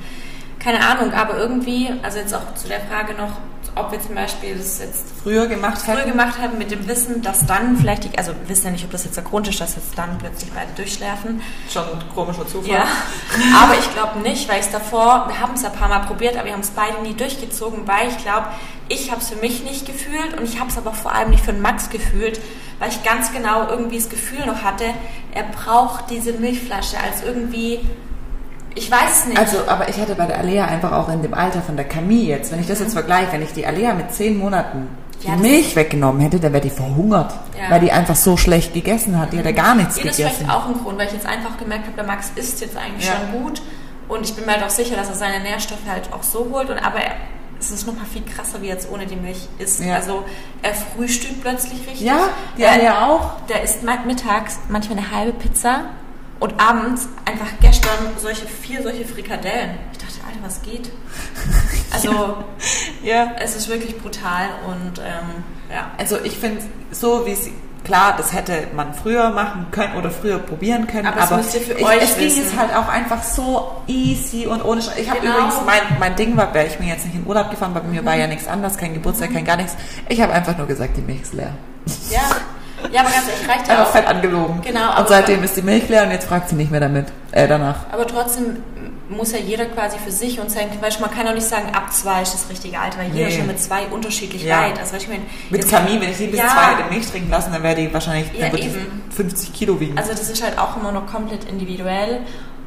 [0.60, 3.32] keine Ahnung, aber irgendwie, also jetzt auch zu der Frage noch,
[3.76, 6.12] ob wir zum Beispiel das jetzt Früher gemacht früh hätten.
[6.12, 8.92] gemacht haben mit dem Wissen, dass dann vielleicht, die, also wir wissen ja nicht, ob
[8.92, 11.42] das jetzt der Grund ist, dass jetzt dann plötzlich beide durchschlafen.
[11.72, 12.72] Schon ein komischer Zufall.
[12.72, 12.88] Ja,
[13.64, 16.00] aber ich glaube nicht, weil ich es davor, wir haben es ja ein paar Mal
[16.00, 18.48] probiert, aber wir haben es beide nie durchgezogen, weil ich glaube,
[18.88, 21.44] ich habe es für mich nicht gefühlt und ich habe es aber vor allem nicht
[21.44, 22.40] für den Max gefühlt,
[22.80, 24.86] weil ich ganz genau irgendwie das Gefühl noch hatte,
[25.34, 27.82] er braucht diese Milchflasche als irgendwie
[28.76, 29.38] Ich weiß nicht.
[29.40, 32.24] Also, aber ich hatte bei der Alea einfach auch in dem Alter von der Camille
[32.26, 34.88] jetzt, wenn ich das jetzt vergleiche, wenn ich die Alea mit zehn Monaten
[35.22, 37.72] die Ja, das- Milch weggenommen hätte, dann wäre die verhungert, Ja.
[37.72, 39.34] weil die einfach so schlecht gegessen hat.
[39.34, 40.36] Die hat ja gar nichts Ja, das ist gegessen.
[40.46, 43.06] vielleicht auch ein Grund, weil ich jetzt einfach gemerkt habe, der Max isst jetzt eigentlich
[43.10, 43.62] schon gut
[44.08, 46.70] und ich bin mir halt auch sicher, dass er seine Nährstoffe halt auch so holt.
[46.70, 47.12] Und aber er,
[47.60, 49.82] es ist noch mal viel krasser, wie jetzt ohne die Milch ist.
[49.84, 49.96] Ja.
[49.96, 50.24] Also
[50.62, 52.00] er frühstückt plötzlich richtig.
[52.02, 52.20] Ja,
[52.56, 53.32] die der, Alea auch.
[53.50, 55.82] Der isst mittags manchmal eine halbe Pizza
[56.40, 59.72] und abends einfach gestern solche vier solche Frikadellen.
[59.92, 60.92] Ich dachte, Alter, was geht?
[61.92, 62.38] Also
[63.04, 63.32] Ja.
[63.40, 65.92] es ist wirklich brutal und ähm, ja.
[65.98, 67.52] Also ich finde, so wie sie,
[67.84, 72.02] klar, das hätte man früher machen können oder früher probieren können, Aber aber, für ich,
[72.02, 75.34] es ging jetzt halt auch einfach so easy und ohne Sch Ich habe Genau.
[75.36, 77.88] übrigens, mein, mein Ding war, wäre ich bin jetzt nicht in Urlaub gefahren, weil bei
[77.90, 79.76] mir war ja nichts anders, kein Geburtstag, kein gar nichts.
[80.10, 81.54] Ich habe einfach nur gesagt, die Milch ist leer.
[82.12, 82.22] Ja,
[82.92, 83.92] ja aber ganz ehrlich, reicht ja Einfach auch.
[83.92, 84.62] fett angelogen.
[84.62, 87.48] Genau, Und seitdem ist die Milch leer und jetzt fragt sie nicht mehr damit, äh,
[87.48, 87.78] danach.
[87.92, 88.58] Aber trotzdem
[89.10, 91.92] muss ja jeder quasi für sich und sein, weil man kann auch nicht sagen, ab
[91.92, 93.38] zwei ist das richtige Alter, weil jeder Nee.
[93.38, 94.62] schon mit zwei unterschiedlich Ja.
[94.62, 94.78] weit.
[94.80, 96.48] Also, ich meine, Mit Camille, wenn ich die bis Ja.
[96.50, 99.02] zwei hätte Milch trinken lassen, dann wäre die wahrscheinlich, Ja, dann wird die eben.
[99.10, 99.98] 50 Kilo wiegen.
[99.98, 102.20] Also das ist halt auch immer noch komplett individuell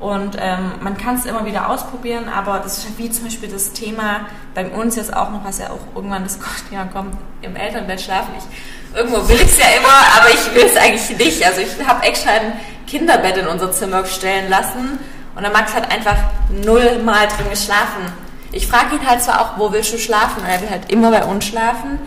[0.02, 3.48] und ähm, man kann es immer wieder ausprobieren, aber das ist halt wie zum Beispiel
[3.48, 7.54] das Thema bei uns jetzt auch noch, was ja auch irgendwann das Thema kommt, im
[7.54, 8.34] Elternbett schlafen.
[8.36, 11.46] Ich, irgendwo will ich es ja immer, aber ich will es eigentlich nicht.
[11.46, 12.52] Also ich habe extra ein
[12.88, 14.98] Kinderbett in unser Zimmer stellen lassen
[15.36, 16.16] und der Max hat einfach
[16.50, 18.12] null Mal drin geschlafen.
[18.50, 20.42] Ich frage ihn halt zwar auch, wo willst du schlafen?
[20.42, 22.00] Und er will halt immer bei uns schlafen.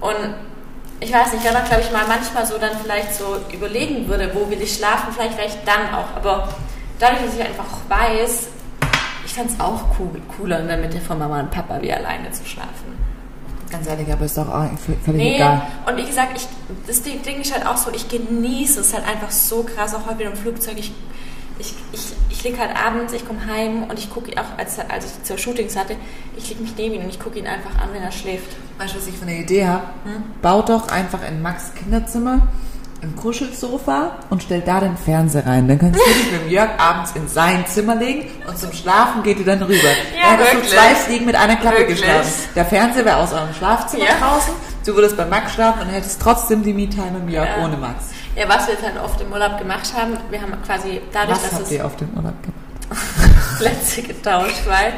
[0.00, 0.34] Und
[1.00, 4.30] ich weiß nicht, wenn man, glaube ich, mal manchmal so dann vielleicht so überlegen würde,
[4.34, 6.14] wo will ich schlafen, vielleicht vielleicht dann auch.
[6.14, 6.48] Aber
[6.98, 8.48] dadurch, dass ich einfach weiß,
[9.24, 12.30] ich fand es auch cool, cooler in der Mitte von Mama und Papa wie alleine
[12.30, 12.96] zu schlafen.
[13.70, 14.68] Ganz ehrlich, aber ist doch auch
[15.04, 15.62] völlig Nee, egal.
[15.86, 16.46] und wie gesagt, ich,
[16.86, 20.06] das Ding Ding ist halt auch so, ich genieße es halt einfach so krass, auch
[20.06, 20.76] heute wieder im Flugzeug.
[20.78, 20.92] Ich,
[21.58, 25.06] ich, ich, ich liege halt abends, ich komme heim und ich gucke auch, als, als
[25.06, 25.96] ich zur Shootings hatte,
[26.36, 28.46] ich lege mich neben ihn und ich gucke ihn einfach an, wenn er schläft.
[28.78, 29.82] Weißt du, was ich für eine Idee habe?
[30.04, 30.22] Hm?
[30.42, 32.46] Baut doch einfach in Max Kinderzimmer
[33.02, 35.68] ein Kuschelsofa und stellt da den Fernseher rein.
[35.68, 39.22] Dann kannst du dich mit dem Jörg abends in sein Zimmer legen und zum Schlafen
[39.22, 39.74] geht ihr dann rüber.
[39.74, 40.72] Ja, dann hättest du wirklich.
[40.72, 42.00] zwei Fliegen mit einer Klappe Wirklich.
[42.00, 42.28] geschlagen.
[42.54, 44.14] Der Fernseher wäre aus eurem Schlafzimmer Ja.
[44.18, 44.52] draußen,
[44.86, 47.64] du würdest bei Max schlafen und hättest trotzdem die Me-Time mit Jörg Ja.
[47.64, 48.04] ohne Max.
[48.34, 51.42] Ja, was wir jetzt halt oft im Urlaub gemacht haben, wir haben quasi dadurch, Was
[51.44, 52.60] dass habt es ihr auf dem Urlaub gemacht?
[53.58, 54.92] Plätze getauscht, weil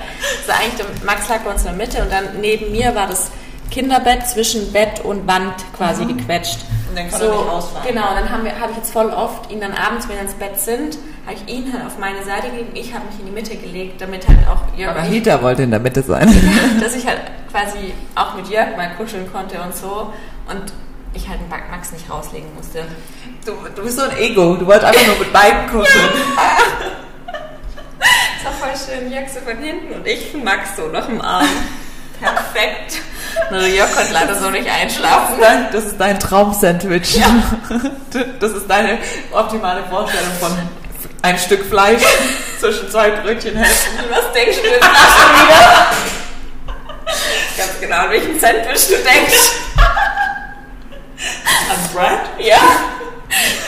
[0.46, 3.30] so eigentlich Max lag bei uns in der Mitte und dann neben mir war das
[3.70, 6.60] Kinderbett zwischen Bett und Wand quasi gequetscht.
[6.98, 7.88] Dann kann so, er nicht rausfahren.
[7.88, 10.34] Genau, dann haben wir, habe ich jetzt voll oft ihn dann abends, wenn wir ins
[10.34, 13.32] Bett sind, habe ich ihn halt auf meine Seite gelegt, ich habe mich in die
[13.32, 16.28] Mitte gelegt, damit halt auch Jörg Aber Hita wollte in der Mitte sein.
[16.80, 20.12] dass ich halt quasi auch mit Jörg mal kuscheln konnte und so
[20.48, 20.72] und
[21.14, 22.84] ich halt den Max nicht rauslegen musste.
[23.46, 26.08] Du, du bist so ein Ego, du wolltest einfach nur mit beiden kuscheln.
[28.40, 29.12] Das war voll schön.
[29.12, 31.48] Jörg so von hinten und ich von Max so noch im Arm.
[32.20, 32.98] Perfekt.
[33.50, 35.36] Nur Jörg konnte leider so nicht einschlafen.
[35.72, 37.20] Das ist dein Traum-Sandwich.
[38.40, 38.98] Das ist deine
[39.32, 40.50] optimale Vorstellung von
[41.22, 42.02] ein Stück Fleisch
[42.60, 43.98] zwischen zwei Brötchenhälften.
[44.08, 45.86] Was denkst du denn da schon wieder?
[47.56, 49.52] Ganz genau, an welchen Sandwich du denkst.
[51.70, 52.20] An Brad?
[52.38, 52.60] Ja.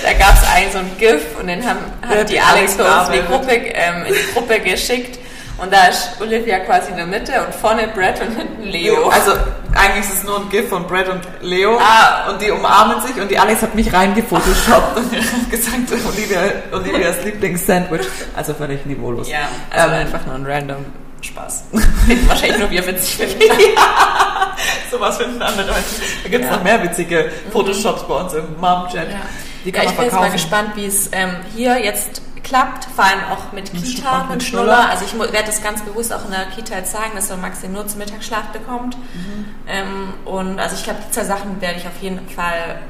[0.02, 2.84] Da gab es einen so ein GIF und den haben, hat die hat Alex bei
[2.84, 3.26] uns in die.
[3.26, 5.18] Gruppe, ähm, in die Gruppe geschickt.
[5.62, 9.08] Und da ist Olivia quasi in der Mitte und vorne Brad und hinten Leo.
[9.10, 9.32] Also
[9.74, 12.30] eigentlich ist es nur ein GIF von Brad und Leo Ah.
[12.30, 15.10] und die umarmen sich und die Alex hat mich reingefotoshoppt und
[15.50, 15.76] gesagt,
[16.08, 16.40] Olivia,
[16.72, 18.06] Olivias Lieblingssandwich.
[18.34, 19.28] Also völlig niveaulos.
[19.28, 20.84] ja, also Ähm, einfach nur ein random
[21.22, 21.64] Spaß.
[22.06, 23.40] Finden wahrscheinlich nur wir witzig finden.
[24.90, 25.84] Sowas finden andere Leute.
[26.22, 26.56] Da gibt es Ja.
[26.56, 29.08] noch mehr witzige Photoshops bei uns im Mom-Chat.
[29.10, 29.16] Ja.
[29.62, 33.52] Ja, ich bin jetzt mal gespannt, wie es ähm, hier jetzt klappt, vor allem auch
[33.52, 34.64] mit Kita, mit, mit Schnuller.
[34.74, 34.90] Schnuller.
[34.90, 37.60] Also ich werde das ganz bewusst auch in der Kita jetzt sagen, dass der Max
[37.60, 38.96] den nur zum Mittagsschlaf bekommt.
[38.98, 39.44] Mhm.
[39.68, 42.80] Ähm, und also ich glaube, die zwei Sachen werde ich auf jeden Fall,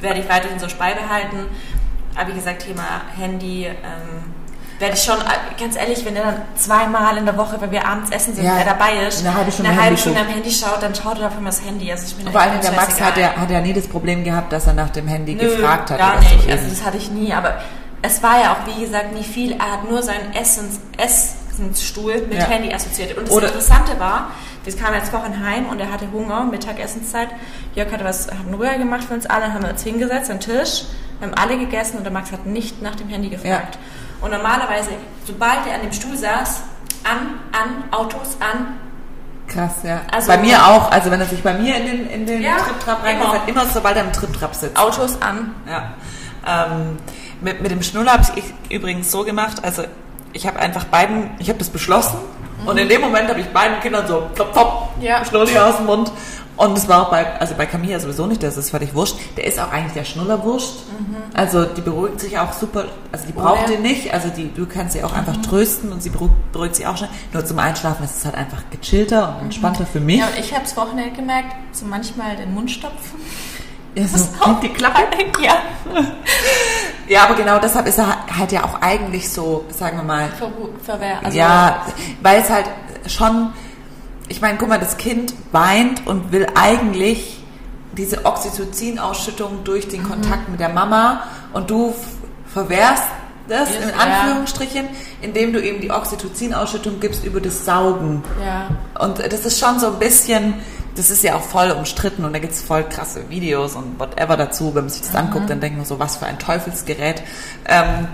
[0.00, 1.46] werde ich weiterhin so beibehalten.
[2.16, 4.34] Aber wie gesagt, Thema Handy, ähm,
[4.80, 7.86] werde ich schon, äh, ganz ehrlich, wenn er dann zweimal in der Woche, wenn wir
[7.86, 10.50] abends essen sind, Ja, wer dabei ist, eine halbe Stunde eine halbe Stunde am Handy
[10.50, 11.90] schaut, dann schaut er dafür mal das Handy.
[11.90, 14.52] Also ich bin Vor allem der Max hat ja, hat ja nie das Problem gehabt,
[14.52, 15.98] dass er nach dem Handy Nö, gefragt hat.
[15.98, 17.60] Gar oder so nicht, also das hatte ich nie, aber
[18.04, 19.52] es war ja auch, wie gesagt, nie viel.
[19.52, 22.44] Er hat nur seinen Essens, Essensstuhl mit Ja.
[22.46, 23.16] Handy assoziiert.
[23.16, 24.30] Und das Oder- Interessante war,
[24.64, 27.28] wir kamen jetzt vorhin heim und er hatte Hunger, Mittagessenszeit.
[27.74, 30.30] Jörg hatte was, hat einen Rührei gemacht für uns alle, dann haben wir uns hingesetzt
[30.30, 30.84] an den Tisch,
[31.20, 33.78] haben alle gegessen und der Max hat nicht nach dem Handy gefragt.
[34.20, 34.90] Und normalerweise,
[35.26, 36.62] sobald er an dem Stuhl saß,
[37.04, 38.78] an, an, Autos, an,
[39.46, 40.00] Krass, ja.
[40.10, 40.90] Also- bei mir auch.
[40.90, 43.24] Also wenn er sich bei mir in den, in den Ja, Trip-Trap immer.
[43.26, 44.78] reingesetzt, immer sobald er im Trip-Trap sitzt.
[44.78, 45.54] Autos an.
[45.68, 45.92] Ja.
[46.46, 46.96] Ähm,
[47.44, 49.82] mit, mit dem Schnuller habe ich übrigens so gemacht, also
[50.32, 52.16] ich habe einfach beiden, ich habe das beschlossen
[52.66, 55.24] und in dem Moment habe ich beiden Kindern so plopp, plopp, Ja.
[55.24, 56.10] Schnulli aus dem Mund.
[56.56, 59.16] Und es war auch bei, also bei Camilla sowieso nicht, das ist völlig wurscht.
[59.36, 60.72] Der ist auch eigentlich der Schnullerwurscht.
[61.34, 63.66] Also die beruhigt sich auch super, also die braucht Oh ja.
[63.72, 66.86] den nicht, also die, du kannst sie auch einfach trösten und sie beruhigt, beruhigt sich
[66.86, 67.08] auch schon.
[67.32, 70.18] Nur zum Einschlafen ist es halt einfach gechillter und entspannter für mich.
[70.20, 73.20] Ja, und ich habe es Wochenende gemerkt, so manchmal den Mund stopfen.
[73.96, 74.28] Ja, so,
[74.62, 75.00] die Klappe.
[75.42, 75.56] Ja.
[77.08, 80.50] Ja, aber genau deshalb ist er halt ja auch eigentlich so, sagen wir mal, Ver
[80.82, 81.18] verwehr.
[81.22, 81.84] Also, ja,
[82.22, 82.66] weil es halt
[83.06, 83.52] schon,
[84.28, 87.42] ich meine, guck mal, das Kind weint und will eigentlich
[87.92, 89.90] diese Oxytocin-Ausschüttung durch Mhm.
[89.90, 91.94] den Kontakt mit der Mama und du
[92.52, 93.04] verwehrst
[93.48, 93.94] das Yes, in ja.
[93.96, 94.88] Anführungsstrichen,
[95.20, 98.22] indem du eben die Oxytocin-Ausschüttung gibst über das Saugen.
[98.44, 98.68] Ja.
[99.04, 100.54] Und das ist schon so ein bisschen,
[100.96, 104.36] das ist ja auch voll umstritten und da gibt es voll krasse Videos und whatever
[104.36, 104.74] dazu.
[104.74, 107.22] Wenn man sich das anguckt, dann denkt man so, was für ein Teufelsgerät.
[107.66, 108.08] Ähm,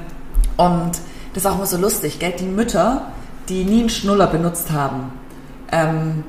[0.56, 0.92] und
[1.34, 2.32] das ist auch immer so lustig, gell?
[2.38, 3.12] Die Mütter,
[3.48, 5.12] die nie einen Schnuller benutzt haben,
[5.72, 6.24] ähm,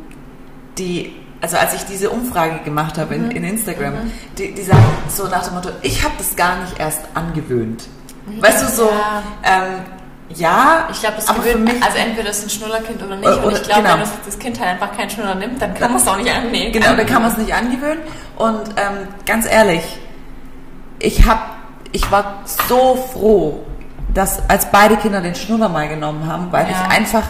[0.77, 3.93] die, also als ich diese Umfrage gemacht habe in, in Instagram,
[4.37, 7.87] die, die sagen so nach dem Motto, ich habe das gar nicht erst angewöhnt.
[8.39, 9.23] Weißt du, so, Ja.
[9.43, 9.79] ähm,
[10.35, 13.27] ja, Ich glaube, das aber für gewöhnt, mich, also entweder ist ein Schnullerkind oder nicht.
[13.27, 13.93] Oder- und ich glaube, genau.
[13.95, 16.71] wenn das, Kind halt einfach keinen Schnuller nimmt, dann kann man es auch nicht annehmen.
[16.71, 17.99] Genau, da kann man es nicht angewöhnen.
[18.37, 19.83] Und ähm, ganz ehrlich,
[20.99, 21.55] ich hab,
[21.91, 23.63] ich war so froh,
[24.13, 26.71] dass als beide Kinder den Schnuller mal genommen haben, weil Ja.
[26.89, 27.23] ich einfach,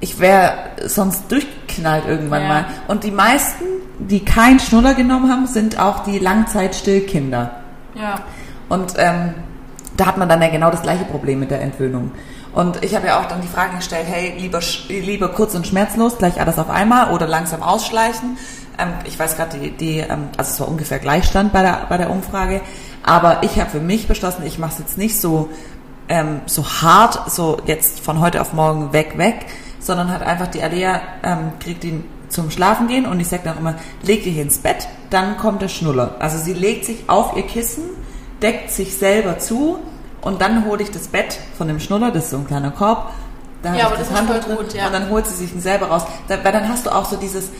[0.00, 2.48] ich wäre sonst durchgeknallt irgendwann Ja.
[2.48, 2.64] mal.
[2.88, 3.64] Und die meisten,
[3.98, 7.50] die keinen Schnuller genommen haben, sind auch die Langzeitstillkinder.
[7.94, 8.20] Ja.
[8.68, 9.34] Und ähm,
[9.96, 12.12] da hat man dann ja genau das gleiche Problem mit der Entwöhnung.
[12.52, 16.16] Und ich habe ja auch dann die Frage gestellt, hey, lieber, lieber kurz und schmerzlos,
[16.16, 18.38] gleich alles auf einmal oder langsam ausschleichen.
[18.78, 21.98] Ähm, ich weiß gerade, die, die, ähm, also es war ungefähr Gleichstand bei der, bei
[21.98, 22.62] der Umfrage,
[23.02, 25.50] aber ich habe für mich beschlossen, ich mache es jetzt nicht so,
[26.08, 29.46] ähm, so hart, so jetzt von heute auf morgen weg, weg,
[29.78, 33.58] sondern hat einfach die Alea, ähm, kriegt ihn zum Schlafen gehen und ich sage dann
[33.58, 36.16] immer, leg dich ins Bett, dann kommt der Schnuller.
[36.18, 37.84] Also sie legt sich auf ihr Kissen,
[38.42, 39.78] deckt sich selber zu
[40.20, 43.10] und dann hole ich das Bett von dem Schnuller, das ist so ein kleiner Korb,
[43.62, 44.86] da Ja, habe ich das Handtuch drin gut, ja.
[44.86, 46.02] und dann holt sie sich ihn selber raus.
[46.28, 47.50] Da, weil dann hast du auch so dieses,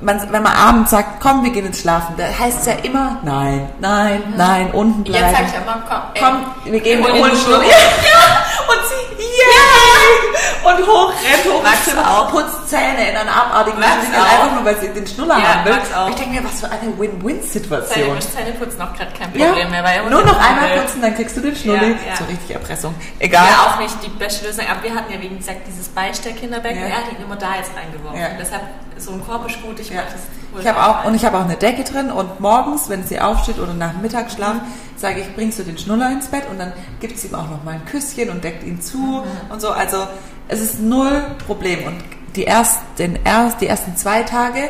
[0.00, 3.18] man, wenn man abends sagt, komm, wir gehen ins Schlafen, da heißt es ja immer,
[3.24, 5.24] nein, nein, nein, unten bleiben.
[5.26, 7.36] Jetzt sag ich immer, komm, ey, Komm, wir gehen, wir holen.
[7.36, 7.62] Schnuller.
[7.62, 7.68] Ja,
[8.68, 9.03] und sie,
[9.44, 10.70] yeah!
[10.70, 12.30] Und hoch, rennt hoch Max Zimmer, auch.
[12.30, 15.72] putzt Zähne in einer abartigen Weise, einfach nur, weil sie den Schnuller Ja, haben will.
[15.74, 16.08] Max auch.
[16.08, 18.20] Ich denke mir, was für eine Win-Win-Situation.
[18.20, 19.84] Zähne putzen auch gerade kein Ja, Problem mehr.
[19.84, 21.90] Weil nur noch einmal Kabel- putzen, dann kriegst du den Schnulli.
[21.92, 22.16] Ja, ja.
[22.18, 22.94] So richtig Erpressung.
[23.18, 23.46] Egal.
[23.46, 24.64] Ja, auch nicht die beste Lösung.
[24.70, 26.80] Aber wir hatten ja, wie gesagt, dieses Beistellkinderbecken.
[26.80, 26.86] Ja.
[26.88, 28.20] Er hat ihn immer da jetzt reingeworfen.
[28.20, 28.28] Ja.
[28.40, 28.62] Deshalb
[28.96, 29.78] so ein Korb ist gut.
[29.80, 29.96] Ich Ja.
[29.96, 30.22] mag das.
[30.60, 33.58] Ich habe auch und ich habe auch eine Decke drin und morgens, wenn sie aufsteht
[33.58, 34.56] oder nach dem Mittagsschlaf,
[34.96, 37.64] sage ich, bringst du den Schnuller ins Bett und dann gibt es ihm auch noch
[37.64, 39.22] mal ein Küsschen und deckt ihn zu Mhm.
[39.50, 39.70] und so.
[39.70, 40.06] Also
[40.48, 41.96] es ist null Problem und
[42.36, 44.68] die erst, den erst, die ersten zwei Tage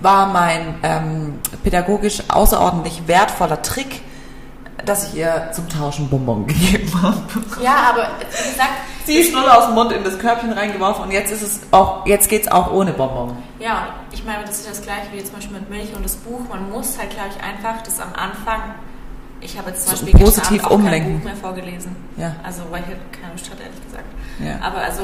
[0.00, 4.02] war mein ähm, pädagogisch außerordentlich wertvoller Trick,
[4.84, 7.16] dass ich ihr zum Tauschen Bonbon gegeben habe.
[7.62, 8.08] Ja, aber
[8.44, 8.70] wie gesagt,
[9.06, 12.04] Sie ist Schnuller aus dem Mund in das Körbchen reingeworfen und jetzt ist es auch,
[12.06, 13.36] jetzt geht's auch ohne Bonbon.
[13.60, 16.16] Ja, ich meine, das ist das gleiche wie jetzt zum Beispiel mit Milch und das
[16.16, 16.40] Buch.
[16.48, 18.74] Man muss halt, glaube ich, einfach das am Anfang.
[19.40, 21.12] Ich habe jetzt zum So Beispiel positiv auch umlenken.
[21.12, 21.94] kein Buch mehr vorgelesen.
[22.16, 22.34] Ja.
[22.42, 24.04] Also, weil ich keine Lust hatte, ehrlich gesagt.
[24.40, 24.66] Ja.
[24.66, 25.02] Aber also,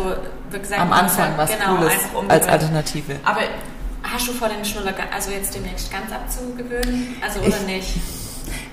[0.51, 1.93] wie gesagt, Am Anfang halt, was genau, Cooles
[2.29, 2.49] als.
[2.49, 3.17] Alternative.
[3.25, 3.41] Aber
[4.03, 7.15] hast du vor, den Schnuller, also jetzt demnächst ganz abzugewöhnen?
[7.25, 7.95] Also, oder Ich- nicht?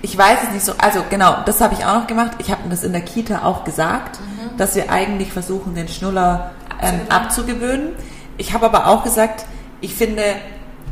[0.01, 0.73] Ich weiß es nicht so.
[0.77, 2.31] Also genau, das habe ich auch noch gemacht.
[2.39, 4.17] Ich habe das in der Kita auch gesagt,
[4.59, 7.93] dass wir eigentlich versuchen, den Schnuller ähm, Abzugewöhnen.
[8.37, 9.45] Ich habe aber auch gesagt,
[9.81, 10.23] ich finde,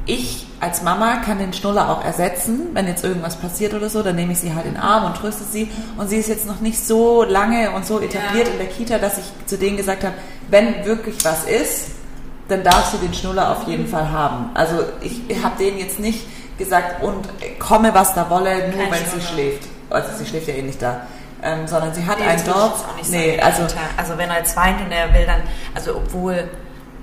[0.06, 4.16] ich als Mama kann den Schnuller auch ersetzen, wenn jetzt irgendwas passiert oder so, dann
[4.16, 5.70] nehme ich sie halt in den Arm und tröste sie.
[5.98, 8.54] Und sie ist jetzt noch nicht so lange und so etabliert Ja.
[8.54, 10.16] in der Kita, dass ich zu denen gesagt habe,
[10.50, 11.90] wenn wirklich was ist,
[12.48, 14.50] dann darfst du den Schnuller auf jeden Fall haben.
[14.56, 16.26] Also ich habe denen jetzt nicht
[16.58, 17.28] gesagt, und
[17.60, 19.22] komme was da wolle, nur Kein wenn sie Schnuller.
[19.52, 19.64] schläft.
[19.90, 21.02] Also sie schläft ja eh nicht da.
[21.48, 23.64] Ähm, sondern sie hat Nee, auch nicht Nee, also
[23.98, 25.42] also wenn er jetzt weint und er will dann,
[25.74, 26.50] also obwohl,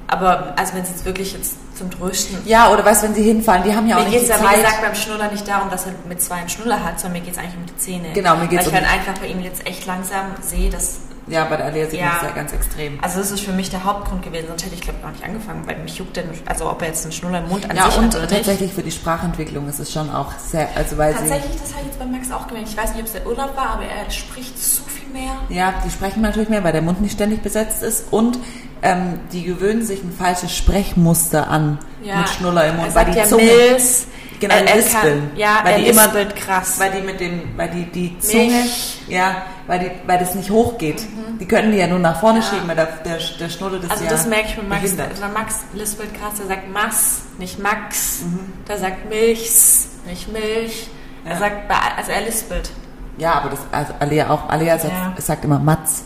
[0.07, 2.39] aber also wenn es jetzt wirklich jetzt zum Trösten.
[2.45, 4.39] ja, oder weißt, wenn sie hinfallen, die haben ja auch Mir nicht geht die es
[4.39, 4.51] Zeit.
[4.53, 7.25] wie gesagt, beim Schnuller nicht darum, dass er mit zwei einen Schnuller hat, sondern mir
[7.25, 8.13] geht es eigentlich um die Zähne.
[8.13, 10.99] Genau, mir geht's Weil ich um- halt einfach bei ihm jetzt echt langsam sehe, dass,
[11.27, 12.13] ja, bei der man Ja.
[12.15, 12.99] das ja ganz extrem.
[13.03, 15.25] also das ist für mich der Hauptgrund gewesen, sonst hätte ich glaube ich auch nicht
[15.25, 17.87] angefangen, weil mich juckt denn, also ob er jetzt einen Schnuller im Mund an Ja,
[17.91, 21.53] sich und hat tatsächlich für die Sprachentwicklung ist es schon auch sehr, also weil Tatsächlich,
[21.61, 22.69] das habe ich jetzt bei Max auch gemerkt.
[22.69, 25.33] Ich weiß nicht, ob es der Urlaub war, aber er spricht so viel mehr.
[25.49, 28.39] ja, die sprechen natürlich mehr, weil der Mund nicht ständig besetzt ist und
[28.83, 32.19] ähm, die gewöhnen sich ein falsches Sprechmuster an Ja.
[32.19, 34.07] mit Schnuller im Mund, weil die ja Zunge, Mills.
[34.49, 35.29] Genau, Er- er lispeln.
[35.31, 36.79] kann- ja, weil er die immer, lispelt krass.
[36.81, 39.01] Weil die mit dem, weil die, die Zunge, Milch.
[39.09, 41.03] ja, weil die, weil das nicht hochgeht.
[41.41, 42.45] Die können die ja nur nach vorne Ja.
[42.47, 44.83] schieben, weil der, der, der Schnuller das Also ja das merke ich mit Max.
[44.83, 45.11] behindert.
[45.11, 48.21] Also Max lispelt krass, der sagt Mass, nicht Max.
[48.23, 48.53] Mhm.
[48.69, 50.89] Der sagt Milchs, nicht Milch.
[51.25, 51.39] Er Ja.
[51.39, 52.71] sagt, bei- also er lispelt.
[53.17, 55.15] Ja, aber das, also Alea auch, Alea sagt, Ja.
[55.19, 56.03] sagt immer Matz.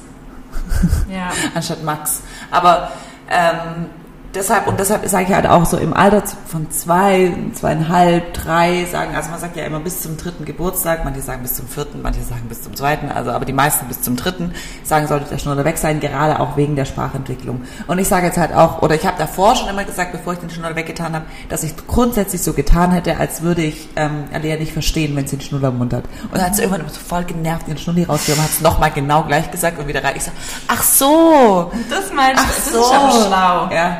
[1.11, 1.31] Ja.
[1.55, 2.23] anstatt Max.
[2.51, 2.93] Aber
[3.31, 3.87] ähm,
[4.35, 9.15] deshalb, und deshalb sage ich halt auch so im Alter von zwei, zweieinhalb, drei sagen,
[9.17, 12.23] also man sagt ja immer bis zum dritten Geburtstag, manche sagen bis zum vierten, manche
[12.23, 14.53] sagen bis zum zweiten, also aber die meisten bis zum dritten
[14.85, 17.63] sagen, sollte der Schnuller weg sein, gerade auch wegen der Sprachentwicklung.
[17.87, 20.39] Und ich sage jetzt halt auch, oder ich habe davor schon immer gesagt, bevor ich
[20.39, 24.57] den Schnuller weggetan habe, dass ich grundsätzlich so getan hätte, als würde ich ähm, Alea
[24.57, 26.05] nicht verstehen, wenn sie den Schnuller im Mund hat.
[26.25, 28.91] Und dann hat sie irgendwann immer so voll genervt den Schnulli rausgenommen, hat es nochmal
[28.91, 30.15] genau gleich gesagt und wieder rein.
[30.17, 30.31] Ich so,
[30.69, 32.81] ach so, Das meinst Ach du, das so.
[32.83, 33.75] ist aber schlau.
[33.75, 33.99] Ja.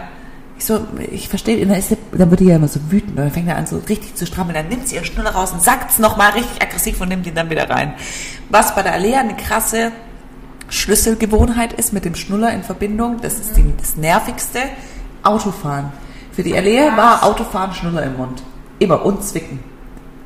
[0.59, 0.81] Ich so,
[1.13, 3.49] ich verstehe, dann, ist sie- dann wird die ja immer so wütend und dann fängt
[3.49, 4.55] er an so richtig zu strammeln.
[4.57, 7.35] Dann nimmt sie ihren Schnuller raus und sagt es nochmal richtig aggressiv und nimmt ihn
[7.35, 7.95] dann wieder rein.
[8.51, 9.93] Was bei der Alea eine krasse
[10.69, 14.59] Schlüsselgewohnheit ist mit dem Schnuller in Verbindung, das ist die, das nervigste,
[15.23, 15.93] Autofahren.
[16.33, 18.43] Für die Alea war Autofahren Schnuller im Mund.
[18.79, 19.61] Immer und zwicken.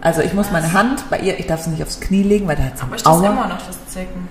[0.00, 2.56] Also ich muss meine Hand bei ihr, ich darf sie nicht aufs Knie legen, weil
[2.56, 4.28] da hat sie Aber ist das immer noch das Zicken?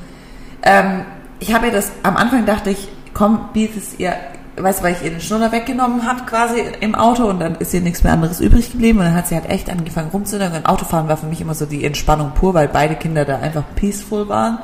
[0.64, 1.06] Ähm,
[1.40, 4.14] ich habe ihr das, am Anfang dachte ich, komm, biet es ihr,
[4.63, 7.74] weißt du, weil ich ihr den Schnuller weggenommen habe quasi im Auto und dann ist
[7.74, 10.65] ihr nichts mehr anderes übrig geblieben und dann hat sie halt echt angefangen rumzunehmen und
[10.65, 14.28] Autofahren war für mich immer so die Entspannung pur, weil beide Kinder da einfach peaceful
[14.30, 14.60] waren.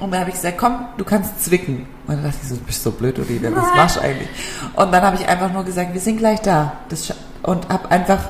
[0.00, 1.86] Und dann habe ich gesagt, komm, du kannst zwicken.
[2.06, 4.28] Und dann dachte ich so, du bist so blöd, Olivia, was machst du eigentlich?
[4.74, 6.74] Und dann habe ich einfach nur gesagt, wir sind gleich da.
[6.88, 7.12] Das,
[7.42, 8.20] und habe einfach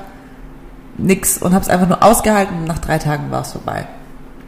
[0.97, 3.87] nix und habe es einfach nur ausgehalten und nach drei Tagen war es vorbei.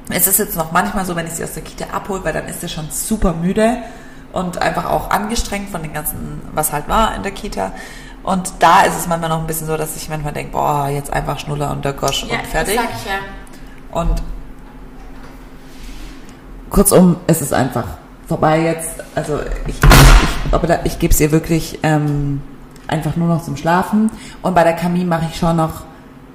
[0.09, 2.47] Es ist jetzt noch manchmal so, wenn ich sie aus der Kita abhole, weil dann
[2.47, 3.77] ist sie schon super müde
[4.33, 7.71] und einfach auch angestrengt von den ganzen, was halt war in der Kita.
[8.23, 11.11] Und da ist es manchmal noch ein bisschen so, dass ich manchmal denke, boah, jetzt
[11.11, 12.75] einfach Schnuller und der Gosch Ja, und fertig.
[12.75, 13.99] das sag ich ja.
[13.99, 14.21] Und
[16.69, 17.85] kurzum, es ist einfach
[18.27, 19.03] vorbei jetzt.
[19.15, 22.41] Also ich, ich, aber da, ich gebe es ihr wirklich ähm,
[22.87, 24.09] einfach nur noch zum Schlafen.
[24.41, 25.81] Und bei der Camille mache ich schon noch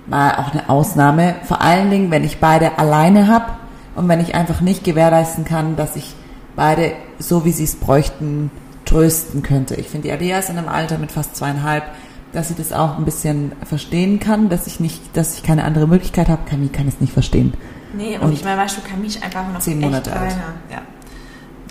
[0.07, 1.37] mal auch eine Ausnahme.
[1.45, 3.47] Vor allen Dingen, wenn ich beide alleine habe
[3.95, 6.15] und wenn ich einfach nicht gewährleisten kann, dass ich
[6.57, 8.51] beide, so wie sie es bräuchten,
[8.85, 9.75] trösten könnte.
[9.77, 11.85] Ich finde, die Alia ist in einem Alter mit fast zweieinhalb,
[12.33, 15.87] dass sie das auch ein bisschen verstehen kann, dass ich nicht, dass ich keine andere
[15.87, 16.43] Möglichkeit habe.
[16.49, 17.55] Camille kann es nicht verstehen.
[17.97, 20.31] Nee, und, Und ich meine, weißt du, Kamisch einfach noch Zehn Monate alt.
[20.31, 20.55] kleiner.
[20.71, 20.83] Ja.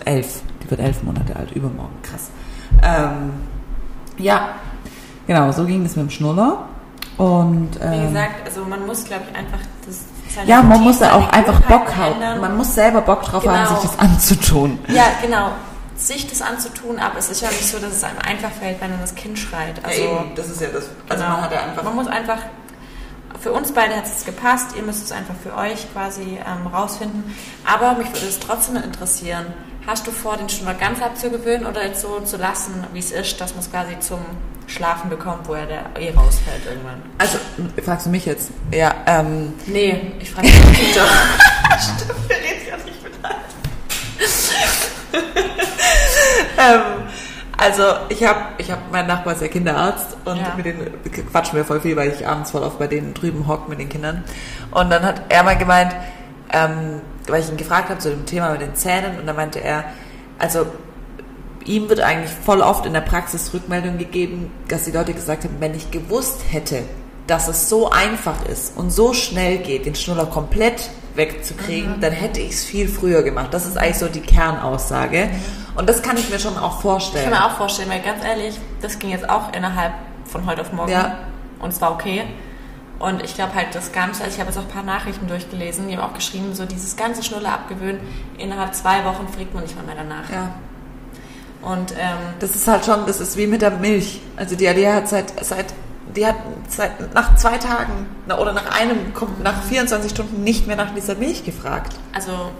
[0.04, 0.40] Elf.
[0.62, 1.94] Die wird elf Monate alt, übermorgen.
[2.02, 2.30] Krass.
[2.82, 3.30] Ähm,
[4.18, 4.50] ja,
[5.26, 6.68] genau, so ging das mit dem Schnuller.
[7.16, 10.04] Und Wie ähm, gesagt, also man muss, glaube ich, einfach das
[10.44, 12.14] ja, man muss da auch einfach Bock haben.
[12.14, 12.40] ändern.
[12.40, 13.80] Man muss selber Bock drauf haben, Genau.
[13.80, 14.78] sich das anzutun.
[14.88, 15.50] Ja, genau.
[15.96, 18.90] Sich das anzutun, aber es ist ja nicht so, dass es einem einfach fällt, wenn
[18.90, 19.82] dann das Kind schreit.
[19.82, 20.84] Also, das ist ja das.
[21.08, 21.82] genau.
[21.84, 22.38] man muss einfach,
[23.40, 27.34] für uns beide hat es gepasst, ihr müsst es einfach für euch quasi ähm, rausfinden.
[27.64, 29.46] Aber mich würde es trotzdem interessieren,
[29.86, 33.40] hast du vor, den Schnuller ganz abzugewöhnen oder jetzt so zu lassen, wie es ist,
[33.40, 34.18] dass man es quasi zum
[34.66, 37.00] Schlafen bekommt, wo er der eh rausfällt irgendwann?
[37.18, 37.38] Also,
[37.84, 38.50] fragst du mich jetzt?
[38.72, 40.96] Ja, ähm, Nee, ich frage mich nicht.
[42.28, 43.38] Wir reden ja nicht miteinander.
[46.58, 46.80] ähm,
[47.58, 50.52] also ich habe, ich hab, mein Nachbar ist ja Kinderarzt und Ja.
[50.56, 50.90] mit denen
[51.30, 53.88] quatschen wir voll viel, weil ich abends voll oft bei denen drüben hocke mit den
[53.88, 54.24] Kindern.
[54.72, 55.94] Und dann hat er mal gemeint,
[56.52, 59.60] ähm, weil ich ihn gefragt habe zu dem Thema mit den Zähnen und dann meinte
[59.60, 59.84] er,
[60.38, 60.66] also
[61.64, 65.56] ihm wird eigentlich voll oft in der Praxis Rückmeldung gegeben, dass die Leute gesagt haben,
[65.60, 66.82] wenn ich gewusst hätte,
[67.26, 72.40] dass es so einfach ist und so schnell geht, den Schnuller komplett wegzukriegen, dann hätte
[72.40, 73.48] ich es viel früher gemacht.
[73.52, 75.28] Das ist eigentlich so die Kernaussage.
[75.74, 77.30] Und das kann ich mir schon auch Ich vorstellen.
[77.30, 79.92] kann mir auch vorstellen, weil ganz ehrlich, das ging jetzt auch innerhalb
[80.26, 80.92] von heute auf morgen.
[80.92, 81.18] Ja.
[81.58, 82.22] Und es war okay.
[82.98, 85.88] Und ich glaube halt das Ganze, also ich habe jetzt auch ein paar Nachrichten durchgelesen,
[85.88, 88.00] die haben auch geschrieben, so dieses ganze Schnuller abgewöhnen,
[88.38, 90.30] innerhalb zwei Wochen fliegt man nicht mal mehr danach.
[90.30, 90.54] Ja.
[91.60, 94.20] Und ähm, Das ist halt schon, das ist wie mit der Milch.
[94.36, 95.66] Also die Alia hat seit, seit,
[96.14, 96.36] die hat
[96.68, 101.16] seit, nach zwei Tagen oder nach einem, kommt nach 24 Stunden nicht mehr nach dieser
[101.16, 101.94] Milch gefragt.
[102.14, 102.50] also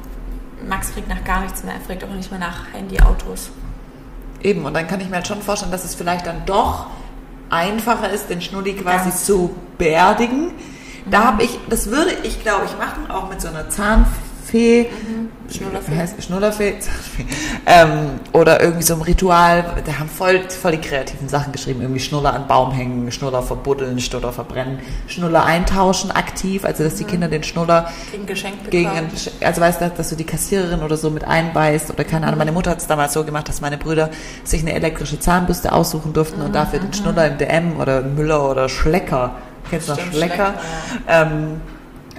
[0.68, 3.51] Max fragt nach gar nichts mehr, er fragt auch nicht mehr nach Handy-Autos.
[4.42, 6.87] Eben, und dann kann ich mir halt schon vorstellen, dass es vielleicht dann doch
[7.51, 9.25] einfacher ist, den Schnulli quasi Ganz.
[9.25, 10.53] zu beerdigen.
[11.09, 14.26] Da habe ich, das würde ich, glaube ich, machen, auch mit so einer Zahnfee.
[15.51, 15.93] Schnullerfee.
[15.93, 16.75] Wie heißt Schnullerfee?
[17.69, 19.65] Ähm, oder irgendwie so ein Ritual.
[19.85, 21.81] Da haben voll, voll die kreativen Sachen geschrieben.
[21.81, 24.79] Irgendwie Schnuller an Baum hängen, Schnuller verbuddeln, Schnuller verbrennen,
[25.09, 26.65] Schnuller eintauschen aktiv.
[26.65, 28.71] Also, dass die Kinder den Schnuller Gegen Geschenk bekommen.
[28.71, 32.27] gegen ein, also weißt du, dass du die Kassiererin oder so mit einbeißt oder keine
[32.29, 32.39] Ahnung.
[32.39, 34.11] Meine Mutter hat es damals so gemacht, dass meine Brüder
[34.45, 38.69] sich eine elektrische Zahnbürste aussuchen durften und dafür den Schnuller im DM oder Müller oder
[38.69, 39.33] Schlecker
[39.71, 40.55] kennst du noch Schlecker, Schlecker,
[41.09, 41.61] ähm,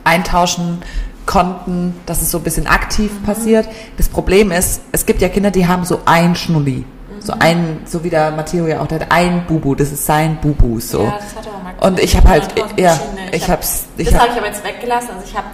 [0.03, 0.81] eintauschen
[1.27, 3.23] konnten, dass es so ein bisschen aktiv Mhm.
[3.25, 3.67] passiert.
[3.97, 6.83] Das Problem ist, es gibt ja Kinder, die haben so ein Schnulli.
[7.19, 7.41] So Mhm.
[7.41, 10.79] ein, so wie der Matteo ja auch, der hat ein Bubu, das ist sein Bubu,
[10.79, 11.03] so.
[11.03, 11.85] Ja, das hat aber Max.
[11.85, 12.99] Und ich habe halt, 100.000 ja,
[13.31, 15.09] ich hab- hab's, ich das hab, habe ich aber jetzt weggelassen.
[15.15, 15.45] Also ich habe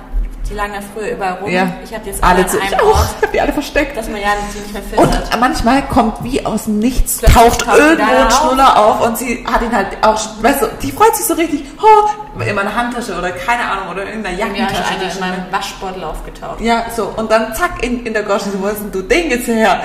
[0.50, 1.50] die lagen ja früher überall rum.
[1.50, 3.54] ja, Ich habe jetzt alle, alle, zu, einem ich auch, Ort, ich hab die alle
[3.54, 3.96] versteckt.
[3.98, 5.34] dass man ja die nicht mehr findet.
[5.34, 8.32] Und manchmal kommt wie aus dem Nichts, Plötzlich taucht irgendwo ein.
[8.32, 11.64] Schnuller auf und sie hat ihn halt auch, weißt du, die freut sich so richtig,
[11.82, 14.84] oh, in meiner Handtasche oder keine Ahnung, oder in irgendeiner Jackentasche.
[14.90, 16.60] einer die in meinem Waschbeutel aufgetaucht.
[16.62, 19.48] ja, so, und dann zack, in, in der Goschen, wo ist denn du den jetzt
[19.48, 19.82] her?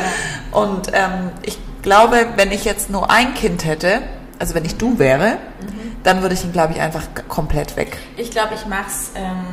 [0.51, 4.01] Und ähm, ich glaube, wenn ich jetzt nur ein Kind hätte,
[4.41, 5.97] also wenn ich du wäre, Mhm.
[6.05, 7.99] dann würde ich ihn, glaube ich, einfach komplett weg.
[8.17, 9.11] Ich glaube, ich mach's.
[9.17, 9.45] Ähm,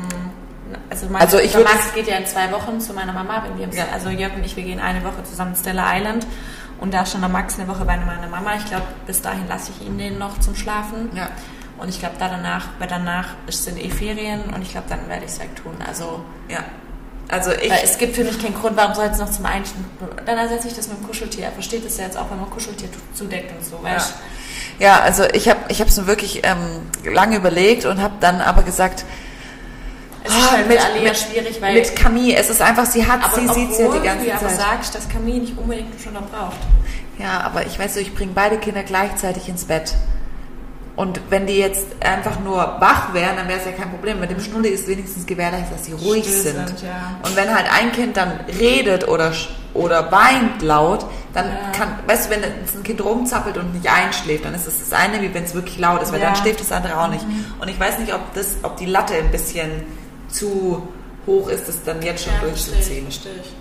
[0.90, 3.44] also, mein, Also ich unser würd Max geht ja in zwei Wochen zu meiner Mama.
[3.48, 3.86] Wenn wir, Ja.
[3.94, 6.26] Also Jörg und ich, wir gehen eine Woche zusammen Stella Island.
[6.80, 8.56] Und da schon der Max eine Woche bei meiner Mama.
[8.58, 11.10] Ich glaube, bis dahin lasse ich ihn den noch zum Schlafen.
[11.16, 11.30] Ja.
[11.78, 15.26] Und ich glaube, da danach, weil danach sind eh Ferien und ich glaube, dann werde
[15.26, 15.76] ich es wegtun.
[15.86, 16.60] Also Ja.
[17.28, 19.86] Also ich, weil es gibt für mich keinen Grund, warum soll es noch zum Einschlafen.
[20.26, 21.46] Dann ersetze ich das mit dem Kuscheltier.
[21.46, 24.14] Er versteht das ja jetzt auch, wenn man Kuscheltier zudeckt und so, weißt
[24.80, 24.84] du?
[24.84, 28.62] Ja, also ich habe ich es mir wirklich ähm, lange überlegt und habe dann aber
[28.62, 29.06] gesagt,
[30.26, 31.74] Es ist halt mit, Alia schwierig, weil.
[31.76, 34.48] mit Camille, es ist einfach, sie hat, sie sieht ja obwohl die ganze du aber
[34.48, 34.58] Zeit.
[34.58, 36.58] sagst, dass Camille nicht unbedingt einen Schnuller braucht.
[37.20, 39.94] Ja, aber ich weiß so, ich bringe beide Kinder gleichzeitig ins Bett.
[40.98, 44.20] Und wenn die jetzt einfach nur wach wären, dann wäre es ja kein Problem.
[44.22, 46.68] Mit dem Schnulli ist wenigstens gewährleistet, dass sie ruhig Still sind.
[46.70, 47.18] sind, ja.
[47.22, 49.34] Und wenn halt ein Kind dann redet oder,
[49.74, 51.72] oder weint laut, dann Ja.
[51.78, 55.22] kann, weißt du, wenn ein Kind rumzappelt und nicht einschläft, dann ist es das eine,
[55.22, 56.30] wie wenn es wirklich laut ist, weil Ja.
[56.30, 56.34] Mhm.
[56.34, 57.26] dann schläft das andere auch nicht.
[57.60, 59.70] Und ich weiß nicht, ob das, ob die Latte ein bisschen
[60.36, 60.88] zu
[61.26, 63.04] hoch ist, das dann jetzt schon durchzuziehen.
[63.04, 63.54] verstehe ich.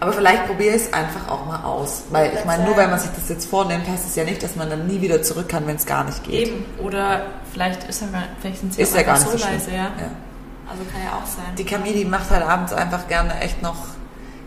[0.00, 2.04] Aber vielleicht probiere ich es einfach auch mal aus.
[2.10, 4.54] Weil ich meine, nur weil man sich das jetzt vornimmt, heißt es ja nicht, dass
[4.54, 6.48] man dann nie wieder zurück kann, wenn es gar nicht geht.
[6.48, 6.64] Eben.
[6.84, 9.70] Oder vielleicht ist er, gar- vielleicht sind sie Ist ja gar nicht so so leise,
[9.72, 9.76] ja.
[9.76, 10.10] Ja.
[10.70, 11.54] Also kann ja auch sein.
[11.56, 13.76] Die Camille, die macht halt abends einfach gerne echt noch.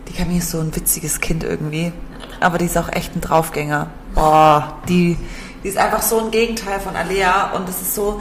[0.08, 1.92] Die Camille ist so ein witziges Kind irgendwie.
[2.40, 3.88] Aber die ist auch echt ein Draufgänger.
[4.14, 5.18] Boah, die,
[5.62, 8.20] die ist einfach so ein Gegenteil von Alea und es ist so.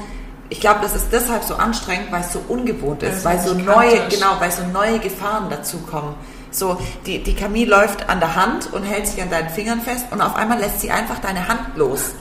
[0.51, 4.05] Ich glaube, das ist deshalb so anstrengend, weil es so ungewohnt ist, Weil so neue,
[4.09, 6.13] genau, weil so neue Gefahren dazukommen.
[6.51, 10.07] So, die, die Camille läuft an der Hand und hält sich an deinen Fingern fest
[10.11, 12.11] und auf einmal lässt sie einfach deine Hand los.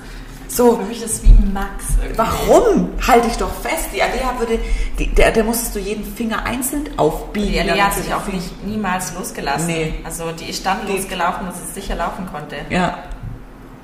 [0.47, 1.85] So, Für mich ist es wie Max.
[2.01, 2.19] Irgendwie.
[2.19, 2.91] Warum?
[3.05, 3.89] Halt dich doch fest.
[3.93, 4.61] Die Alea würde,
[4.97, 7.53] die, der, der musstest du jeden Finger einzeln aufbiegen.
[7.53, 9.67] Die Alea hat sich auch nicht, niemals losgelassen.
[9.67, 9.95] Nee.
[10.05, 12.57] Also die ist dann losgelaufen, dass es sicher laufen konnte.
[12.69, 12.99] Ja.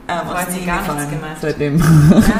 [0.08, 1.36] Ähm, Vorher hat sie gar nichts gemacht.
[1.40, 1.78] Seitdem.
[1.78, 1.84] Ja.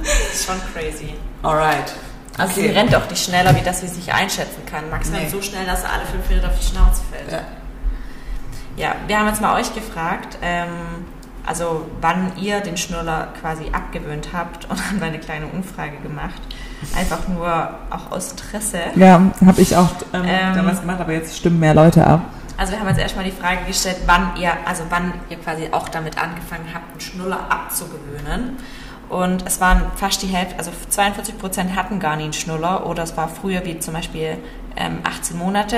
[0.00, 1.14] Das ist schon crazy.
[1.42, 1.92] Alright.
[2.38, 4.88] Also sie rennt auch nicht schneller, wie dass sie sich einschätzen kann.
[4.90, 5.18] Max Nee.
[5.18, 7.32] rennt so schnell, dass er alle fünf Meter auf die Schnauze fällt.
[7.32, 7.40] Ja.
[8.76, 10.68] Ja, wir haben jetzt mal euch gefragt, ähm,
[11.44, 16.40] also wann ihr den Schnuller quasi abgewöhnt habt und haben eine kleine Umfrage gemacht.
[16.96, 17.50] Einfach nur
[17.90, 18.78] auch aus Interesse.
[18.94, 22.22] Ja, habe ich auch ähm, Ähm, damals gemacht, aber jetzt stimmen mehr Leute ab.
[22.56, 25.88] Also wir haben jetzt erstmal die Frage gestellt, wann ihr, also wann ihr quasi auch
[25.88, 28.56] damit angefangen habt, einen Schnuller abzugewöhnen.
[29.10, 33.02] Und es waren fast die Hälfte, also 42 Prozent hatten gar nie einen Schnuller oder
[33.02, 34.38] es war früher wie zum Beispiel
[34.76, 35.76] ähm, 18 Monate.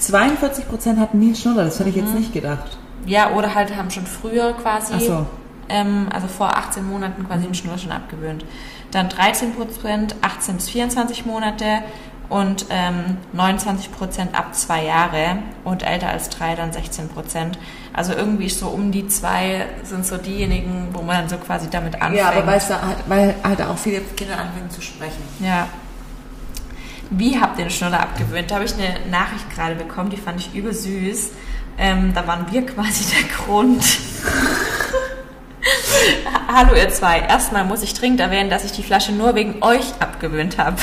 [0.00, 2.02] 42 Prozent hatten nie einen Schnuller, das hätte ich Mhm.
[2.04, 2.76] jetzt nicht gedacht.
[3.06, 5.24] Ja, oder halt haben schon früher quasi, so.
[5.68, 8.44] ähm, also vor 18 Monaten quasi den Schnuller schon abgewöhnt.
[8.90, 11.64] Dann 13 Prozent 18 bis 24 Monate
[12.28, 17.58] und ähm, 29 Prozent ab zwei Jahre und älter als drei dann 16 Prozent.
[17.92, 21.94] Also irgendwie so um die zwei sind so diejenigen, wo man dann so quasi damit
[21.94, 22.18] anfängt.
[22.18, 25.22] Ja, aber weißt du, halt, weil halt auch viele Kinder anfangen zu sprechen.
[25.40, 25.68] Ja.
[27.10, 28.50] Wie habt ihr den Schnuller abgewöhnt?
[28.50, 31.30] Da habe ich eine Nachricht gerade bekommen, die fand ich übel süß.
[31.78, 33.82] Ähm, da waren wir quasi der Grund.
[36.52, 37.20] Hallo ihr zwei.
[37.20, 40.76] Erstmal muss ich dringend erwähnen, dass ich die Flasche nur wegen euch abgewöhnt habe.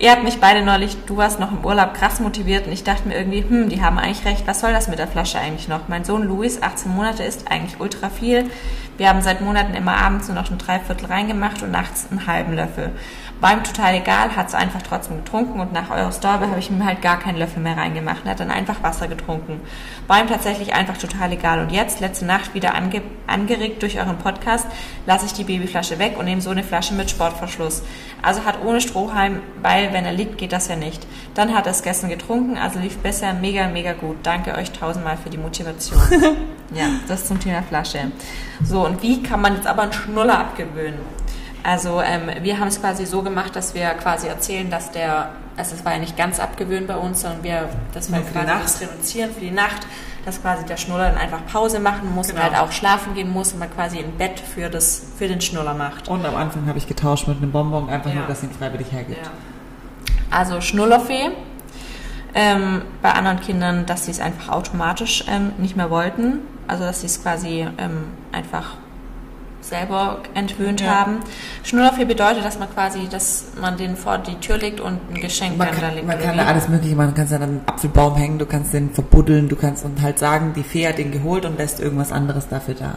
[0.00, 3.06] Ihr habt mich beide neulich, du warst noch im Urlaub, krass motiviert und ich dachte
[3.06, 5.88] mir irgendwie, hm, die haben eigentlich recht, was soll das mit der Flasche eigentlich noch?
[5.88, 8.50] Mein Sohn Luis, 18 Monate, ist eigentlich ultra viel.
[8.96, 12.54] Wir haben seit Monaten immer abends nur noch ein Dreiviertel reingemacht und nachts einen halben
[12.54, 12.92] Löffel.
[13.40, 16.70] War ihm total egal, hat es einfach trotzdem getrunken und nach eurer Story habe ich
[16.70, 19.60] ihm halt gar keinen Löffel mehr reingemacht und hat dann einfach Wasser getrunken.
[20.06, 21.60] War ihm tatsächlich einfach total egal.
[21.60, 24.66] Und jetzt, letzte Nacht wieder ange angeregt durch euren Podcast,
[25.06, 27.82] lasse ich die Babyflasche weg und nehme so eine Flasche mit Sportverschluss.
[28.22, 31.06] Also hat ohne Strohhalm, weil wenn er liegt, geht das ja nicht.
[31.34, 34.16] Dann hat er es gestern getrunken, also lief besser, mega, mega gut.
[34.22, 36.00] Danke euch tausendmal für die Motivation.
[36.74, 38.10] ja, das zum Thema Flasche.
[38.62, 41.19] So, und wie kann man jetzt aber einen Schnuller abgewöhnen?
[41.62, 45.74] Also ähm, wir haben es quasi so gemacht, dass wir quasi erzählen, dass der, also
[45.74, 48.38] es war ja nicht ganz abgewöhnt bei uns, sondern wir, dass wir Nur für die
[48.38, 48.64] quasi Nacht.
[48.64, 49.86] das reduzieren für die Nacht,
[50.24, 52.40] dass quasi der Schnuller dann einfach Pause machen muss Genau.
[52.40, 55.40] und halt auch schlafen gehen muss und man quasi ein Bett für, das, für den
[55.40, 56.08] Schnuller macht.
[56.08, 58.16] Und am Anfang habe ich getauscht mit einem Bonbon, einfach Ja.
[58.20, 59.18] nur, dass ihn freiwillig hergibt.
[59.24, 59.30] Ja.
[60.30, 61.30] Also Schnullerfee.
[62.32, 66.38] Ähm, bei anderen Kindern, dass sie es einfach automatisch ähm, nicht mehr wollten.
[66.68, 68.76] Also dass sie es quasi ähm, einfach
[69.60, 71.00] selber entwöhnt Ja.
[71.00, 71.18] haben.
[71.64, 75.56] Schnullerfee bedeutet, dass man quasi, dass man den vor die Tür legt und ein Geschenk
[75.58, 76.06] Man dann da kann, legt.
[76.06, 77.10] man kann da alles mögliche machen.
[77.10, 80.18] Du kannst ja dann einen Apfelbaum hängen, du kannst den verbuddeln, du kannst und halt
[80.18, 82.94] sagen, die Fee hat den geholt und lässt irgendwas anderes dafür da.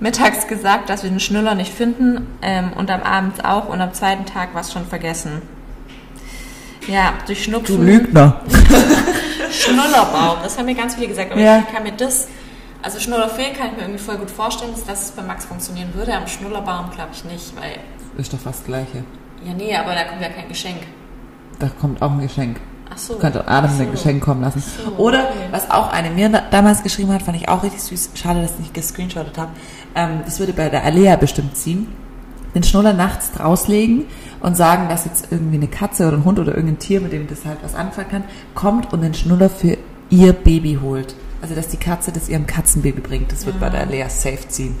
[0.00, 3.92] mittags gesagt, dass wir den Schnuller nicht finden ähm, und am Abend auch und am
[3.92, 5.42] zweiten Tag war es schon vergessen.
[6.86, 7.84] Ja, durch Du Schnupfen.
[7.84, 8.40] Lügner.
[9.50, 11.58] Schnullerbaum, das haben mir ganz viele gesagt, aber Ja.
[11.66, 12.28] ich kann mir das,
[12.82, 16.14] also Schnullerfee kann ich mir irgendwie voll gut vorstellen, dass es bei Max funktionieren würde,
[16.14, 17.78] am Schnullerbaum glaube ich nicht, weil,
[18.16, 19.04] Ist doch fast das Gleiche.
[19.44, 20.78] ja nee, aber da kommt ja kein Geschenk.
[21.58, 22.58] Da kommt auch ein Geschenk.
[22.90, 23.14] Ach so.
[23.18, 23.90] Auch Adam Ach ein so.
[23.90, 24.62] Geschenk kommen lassen.
[24.62, 25.48] So, Oder, okay.
[25.50, 28.10] was auch eine mir da, damals geschrieben hat, fand ich auch richtig süß.
[28.14, 29.50] Schade, dass ich nicht gescreenshottet habe.
[29.94, 31.88] Ähm, das würde bei der Alea bestimmt ziehen.
[32.54, 34.06] Den Schnuller nachts rauslegen
[34.40, 37.26] und sagen, dass jetzt irgendwie eine Katze oder ein Hund oder irgendein Tier, mit dem
[37.28, 38.24] das halt was anfangen kann,
[38.54, 39.76] kommt und den Schnuller für
[40.08, 41.14] ihr Baby holt.
[41.40, 43.30] Also, dass die Katze das ihrem Katzenbaby bringt.
[43.32, 44.76] Das wird bei der Alea safe ziehen.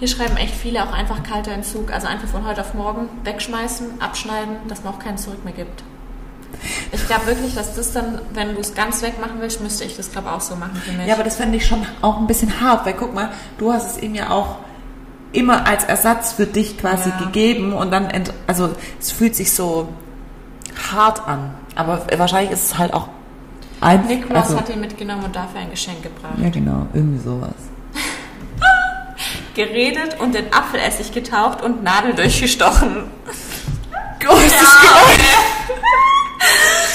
[0.00, 4.00] Hier schreiben echt viele auch einfach kalter Entzug, also einfach von heute auf morgen wegschmeißen,
[4.00, 5.84] abschneiden, dass man auch keinen zurück mehr gibt.
[6.92, 10.10] Ich glaube wirklich, dass das dann, wenn du es ganz wegmachen willst, müsste ich das
[10.10, 11.06] glaube auch so machen für mich.
[11.06, 13.96] Ja, aber das fände ich schon auch ein bisschen hart, weil guck mal, du hast
[13.96, 14.56] es ihm ja auch
[15.32, 17.18] immer als Ersatz für dich quasi Ja.
[17.26, 18.70] gegeben und dann, ent, also
[19.00, 19.88] es fühlt sich so
[20.92, 21.54] hart an.
[21.74, 23.08] Aber wahrscheinlich ist es halt auch
[23.80, 26.34] ein, Nikolaus also, hat ihn mitgenommen und dafür ein Geschenk gebracht.
[26.42, 27.54] Ja, genau, irgendwie sowas.
[29.54, 33.04] Geredet und in Apfelessig getaucht und Nadel durchgestochen.
[34.24, 34.38] Gott,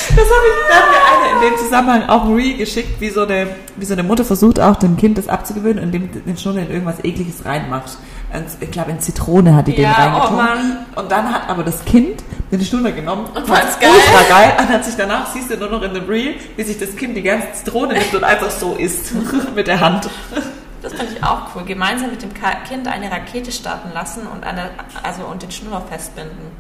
[0.10, 3.22] Das habe ich, da hat mir eine in dem Zusammenhang auch Reel geschickt, wie so,
[3.22, 6.72] eine, wie so eine Mutter versucht auch dem Kind das abzugewöhnen, indem den Schnuller in
[6.72, 7.98] irgendwas ekliges reinmacht.
[8.34, 10.28] Und Ich glaube, in Zitrone hat die den Ja, reingetan.
[10.30, 10.78] oh Mann.
[10.96, 13.90] Und dann hat aber das Kind den Schnuller genommen Und fand's geil.
[13.94, 14.54] ultra geil.
[14.60, 17.16] Und hat sich danach, siehst du nur noch in dem Reel, wie sich das Kind
[17.16, 19.14] die ganze Zitrone nimmt und einfach so isst.
[19.56, 20.10] mit der Hand.
[20.82, 21.64] Das fand ich auch cool.
[21.66, 24.72] Gemeinsam mit dem Kind eine Rakete starten lassen und, eine,
[25.04, 26.52] also, und den Schnuller festbinden.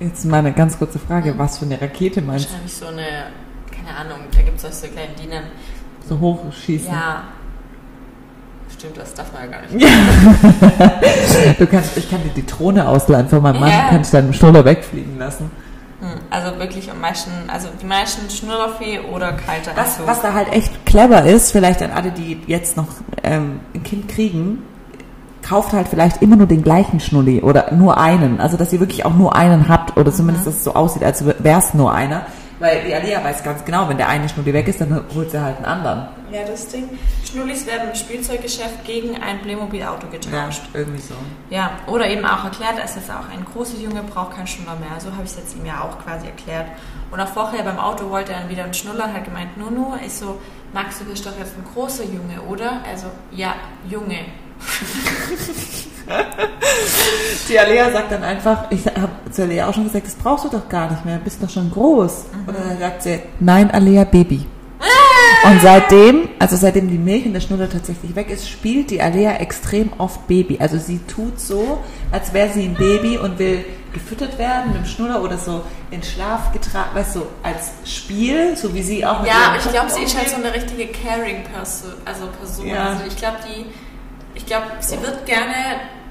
[0.00, 1.36] Jetzt mal eine ganz kurze Frage.
[1.38, 2.50] Was für eine Rakete meinst du?
[2.50, 3.26] Wahrscheinlich so eine,
[3.74, 5.44] keine Ahnung, da gibt es auch so kleine Dienen.
[6.08, 6.90] So hochschießen?
[6.90, 7.24] Ja.
[8.78, 11.58] Stimmt, das darf man ja gar nicht.
[11.58, 13.88] Du kannst, ich kann dir die Drohne ausleihen von meinem Mann, Ja.
[13.88, 15.50] kann ich deinen Schnuller wegfliegen lassen.
[16.00, 20.52] Hm, Also wirklich am meisten, also die meisten Schnullerfee oder kalter Was, was da halt
[20.52, 22.86] echt clever ist, vielleicht an alle, die jetzt noch
[23.24, 24.62] ähm, ein Kind kriegen,
[25.42, 28.40] kauft halt vielleicht immer nur den gleichen Schnulli oder nur einen.
[28.40, 31.24] Also, dass ihr wirklich auch nur einen habt oder zumindest, dass es so aussieht, als
[31.26, 32.22] wäre es nur einer.
[32.60, 35.40] Weil die Alia weiß ganz genau, wenn der eine Schnulli weg ist, dann holt sie
[35.42, 36.08] halt einen anderen.
[36.32, 36.88] Ja, das Ding.
[37.24, 40.62] Schnullis werden im Spielzeuggeschäft gegen ein Playmobil-Auto getauscht.
[40.74, 41.14] irgendwie so.
[41.50, 45.00] Ja, oder eben auch erklärt, es ist auch ein großer Junge, braucht keinen Schnuller mehr.
[45.00, 46.66] So habe ich es jetzt ihm ja auch quasi erklärt.
[47.10, 49.94] Und auch vorher beim Auto wollte er dann wieder einen Schnuller und hat gemeint, Nunu,
[50.04, 50.38] ich so,
[50.72, 52.82] Max, du bist doch jetzt ein großer Junge, oder?
[52.90, 53.54] Also, ja,
[53.88, 54.18] Junge.
[57.48, 60.48] Die Alea sagt dann einfach, ich habe zu Alea auch schon gesagt, das brauchst du
[60.48, 62.26] doch gar nicht mehr, du bist doch schon groß.
[62.46, 64.46] Und dann sagt sie, nein, Alea, Baby.
[65.44, 69.36] Und seitdem, also seitdem die Milch in der Schnuller tatsächlich weg ist, spielt die Alea
[69.36, 70.58] extrem oft Baby.
[70.60, 71.78] Also sie tut so,
[72.10, 76.02] als wäre sie ein Baby und will gefüttert werden mit dem Schnuller oder so in
[76.02, 79.90] Schlaf getragen, weißt du, als Spiel, so wie sie auch mit Ja, aber ich glaube,
[79.90, 81.92] sie ist halt so eine richtige Caring-Person.
[82.04, 82.66] Also Person.
[82.66, 82.88] Ja.
[82.90, 83.64] Also ich glaube, die,
[84.34, 85.54] ich glaube, sie wird gerne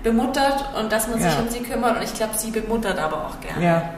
[0.04, 1.40] bemuttert und dass man sich Ja.
[1.40, 3.64] um sie kümmert und ich glaube, sie bemuttert aber auch gerne.
[3.64, 3.90] Ja,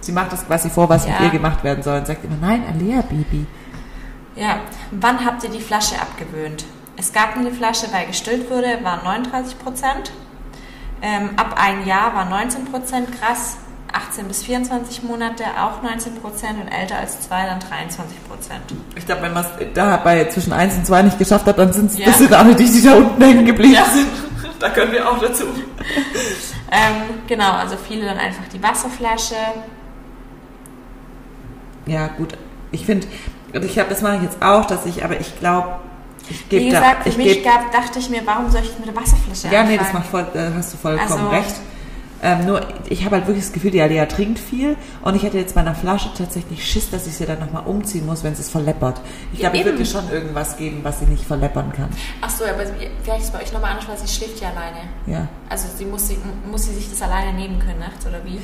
[0.00, 1.26] sie macht das quasi vor, was mit Ja.
[1.26, 3.46] ihr gemacht werden soll und sagt immer, nein, Alea, Baby.
[4.36, 4.60] Ja,
[4.92, 6.64] wann habt ihr die Flasche abgewöhnt?
[6.96, 10.12] Es gab eine Flasche, weil gestillt wurde, waren 39 Prozent.
[11.02, 13.56] Ähm, ab ein Jahr war 19 Prozent krass.
[13.92, 18.60] 18 bis 24 Monate auch 19 Prozent und älter als zwei dann 23 Prozent.
[18.94, 21.72] Ich glaube, wenn man es da bei zwischen 1 und 2 nicht geschafft hat, dann
[21.72, 22.06] sind es Ja.
[22.06, 23.84] das sind alle die, die da unten hängen geblieben Ja.
[23.86, 24.06] sind.
[24.60, 25.44] Da können wir auch dazu.
[26.70, 29.34] Ähm, genau, also viele dann einfach die Wasserflasche.
[31.86, 32.34] Ja, gut.
[32.70, 33.06] Ich finde,
[33.52, 35.68] ich glaube, das mache ich jetzt auch, dass ich, aber ich glaube,
[36.28, 38.78] ich Wie gebe da, gesagt, für ich mich gab, dachte ich mir, warum soll ich
[38.78, 39.78] mit der Wasserflasche ja, nee, anfangen?
[39.78, 41.54] das macht voll, da hast du vollkommen Also- recht.
[42.22, 45.38] Ähm, nur, ich habe halt wirklich das Gefühl, die Alea trinkt viel und ich hätte
[45.38, 48.42] jetzt bei einer Flasche tatsächlich Schiss, dass ich sie dann nochmal umziehen muss, wenn sie
[48.42, 49.00] es verleppert.
[49.32, 51.88] Ich glaube, ich würde dir schon irgendwas geben, was sie nicht verleppern kann.
[52.20, 54.48] Ach so, aber wie- vielleicht ist es bei euch nochmal anders, weil sie schläft ja
[54.50, 54.80] alleine.
[55.06, 55.28] Ja.
[55.48, 56.18] Also sie muss, sie
[56.50, 58.38] muss sie sich das alleine nehmen können nachts oder wie?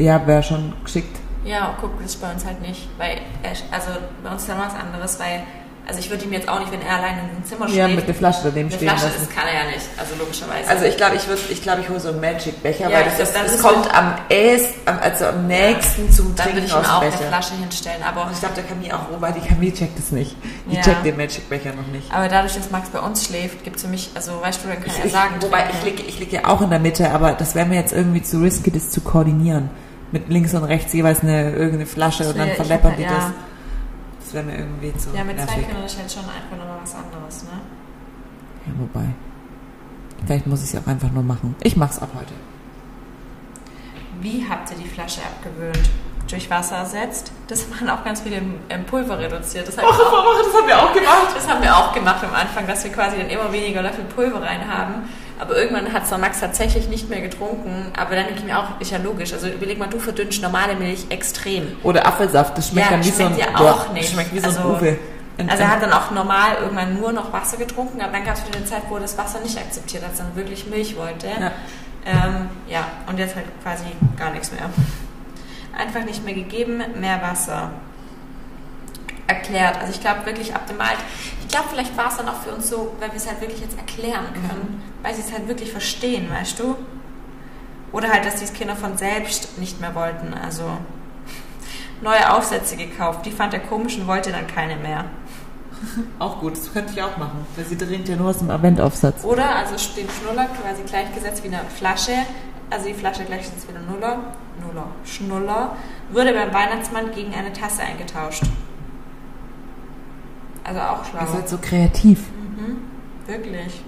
[0.00, 1.16] Ja, wäre schon geschickt.
[1.46, 2.88] Ja, guck, das ist bei uns halt nicht.
[2.98, 3.88] Weil, er- also
[4.22, 5.42] bei uns ist dann was anderes, weil
[5.88, 7.94] Also ich würde ihm jetzt auch nicht, wenn er alleine in einem Zimmer Ja, steht,
[7.94, 9.20] mit einer Flasche daneben stehen Flasche, lassen.
[9.24, 9.86] das kann er ja nicht.
[9.96, 10.68] Also logischerweise.
[10.68, 13.18] Also ich glaube, ich würde, ich glaube, ich hole so einen Magic-Becher, Ja, weil das,
[13.18, 16.58] das- ist, dann das ist kommt so- am ehesten, also am nächsten zum dann würde
[16.58, 17.28] Trinken ich ihm auch dem eine Becher.
[17.28, 18.02] Flasche hinstellen.
[18.02, 20.34] Aber, Und ich glaube, der Camille auch, wobei die Camille checkt es nicht.
[20.68, 20.82] Die Ja.
[20.82, 22.12] checkt den Magic-Becher noch nicht.
[22.12, 24.82] aber dadurch, dass Max bei uns schläft, gibt es für mich, also weißt du, dann
[24.82, 27.34] kann er Ich, sagen, wobei ich liege, ich liege ja auch in der Mitte, aber
[27.34, 29.70] das wäre mir jetzt irgendwie zu risky, das zu koordinieren.
[30.12, 33.14] Mit links und rechts jeweils eine irgendeine Flasche Das und dann verleppern die ja.
[33.14, 33.32] das.
[34.20, 35.60] Das wäre mir irgendwie zu Ja, mit zwei.
[35.60, 37.60] Kindern ist halt schon einfach nochmal was anderes, ne?
[38.66, 39.06] Ja, wobei.
[40.24, 41.54] Vielleicht muss ich es auch einfach nur machen.
[41.62, 42.34] Ich mach's ab heute.
[44.20, 45.90] Wie habt ihr die Flasche abgewöhnt?
[46.28, 47.30] Durch Wasser ersetzt?
[47.46, 49.68] Das waren auch ganz viele im Pulver reduziert.
[49.68, 51.28] Das, ich auch, das haben wir auch gemacht.
[51.34, 54.42] das haben wir auch gemacht am Anfang, dass wir quasi dann immer weniger Löffel Pulver
[54.42, 55.08] rein haben.
[55.38, 57.92] Aber irgendwann hat dann Max tatsächlich nicht mehr getrunken.
[57.96, 59.32] Aber dann denke ich mir auch, ist ja logisch.
[59.32, 61.76] Also überleg mal, du verdünnst normale Milch extrem.
[61.82, 64.10] Oder Apfelsaft, das schmeckt Ja, dann wie so ein schmeckt ja Boah, auch nicht.
[64.12, 64.98] schmeckt wie so Also- ein Uwe.
[65.38, 68.36] Und- Also er hat dann auch normal irgendwann nur noch Wasser getrunken, aber dann gab
[68.36, 71.26] es wieder eine Zeit, wo er das Wasser nicht akzeptiert hat, sondern wirklich Milch wollte.
[71.26, 71.50] Ja.
[72.06, 73.84] Ähm, ja, und jetzt halt quasi
[74.16, 74.70] gar nichts mehr.
[75.78, 77.70] Einfach nicht mehr gegeben, mehr Wasser.
[79.26, 79.78] Erklärt.
[79.78, 81.02] Also ich glaube wirklich ab dem Alter,
[81.40, 83.60] ich glaube vielleicht war es dann auch für uns so, weil wir es halt wirklich
[83.60, 86.76] jetzt erklären können, weil sie es halt wirklich verstehen, weißt du?
[87.92, 90.34] Oder halt, dass die Kinder von selbst nicht mehr wollten.
[90.34, 90.64] Also
[92.02, 95.04] neue Aufsätze gekauft, die fand er komisch und wollte dann keine mehr.
[96.18, 97.46] Auch gut, das könnte ich auch machen.
[97.54, 99.24] Weil sie trinkt ja nur aus dem Aventaufsatz.
[99.24, 102.12] Oder also den Schnuller quasi gleichgesetzt wie eine Flasche,
[102.70, 104.18] also die Flasche gleichgesetzt wie eine Nuller,
[104.66, 105.76] Nuller, Schnuller,
[106.10, 108.42] würde beim Weihnachtsmann gegen eine Tasse eingetauscht.
[110.66, 111.20] Also auch schlau.
[111.20, 112.20] Ihr seid so kreativ.
[112.30, 112.78] Mhm,
[113.26, 113.82] wirklich.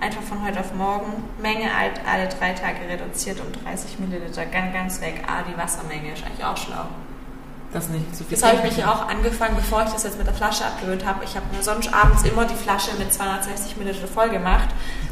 [0.00, 1.22] Einfach von heute auf morgen.
[1.40, 4.44] Menge alt, alle drei Tage reduziert um 30 Milliliter.
[4.46, 5.22] Ganz, ganz weg.
[5.28, 6.86] Ah, die Wassermenge ist eigentlich auch schlau.
[7.72, 8.36] Das nicht zu viel.
[8.36, 11.24] Das habe ich mich auch angefangen, bevor ich das jetzt mit der Flasche abgewöhnt habe.
[11.24, 14.68] Ich habe mir sonst abends immer die Flasche mit 260 Milliliter voll gemacht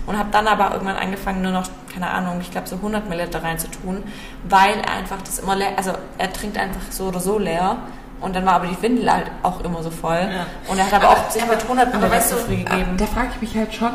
[0.07, 3.43] und habe dann aber irgendwann angefangen, nur noch, keine Ahnung, ich glaube so 100 Milliliter
[3.43, 4.03] reinzutun,
[4.49, 7.79] weil er einfach das immer leer, also er trinkt einfach so oder so leer
[8.21, 10.47] und dann war aber die Windel halt auch immer so voll Ja.
[10.71, 12.97] und er hat aber, auch sich mit 100 Aber Milliliter weißt du, früh gegeben.
[12.97, 13.91] da frage ich mich halt schon.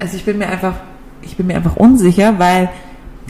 [0.00, 0.74] Also ich bin mir einfach,
[1.20, 2.68] ich bin mir einfach unsicher, weil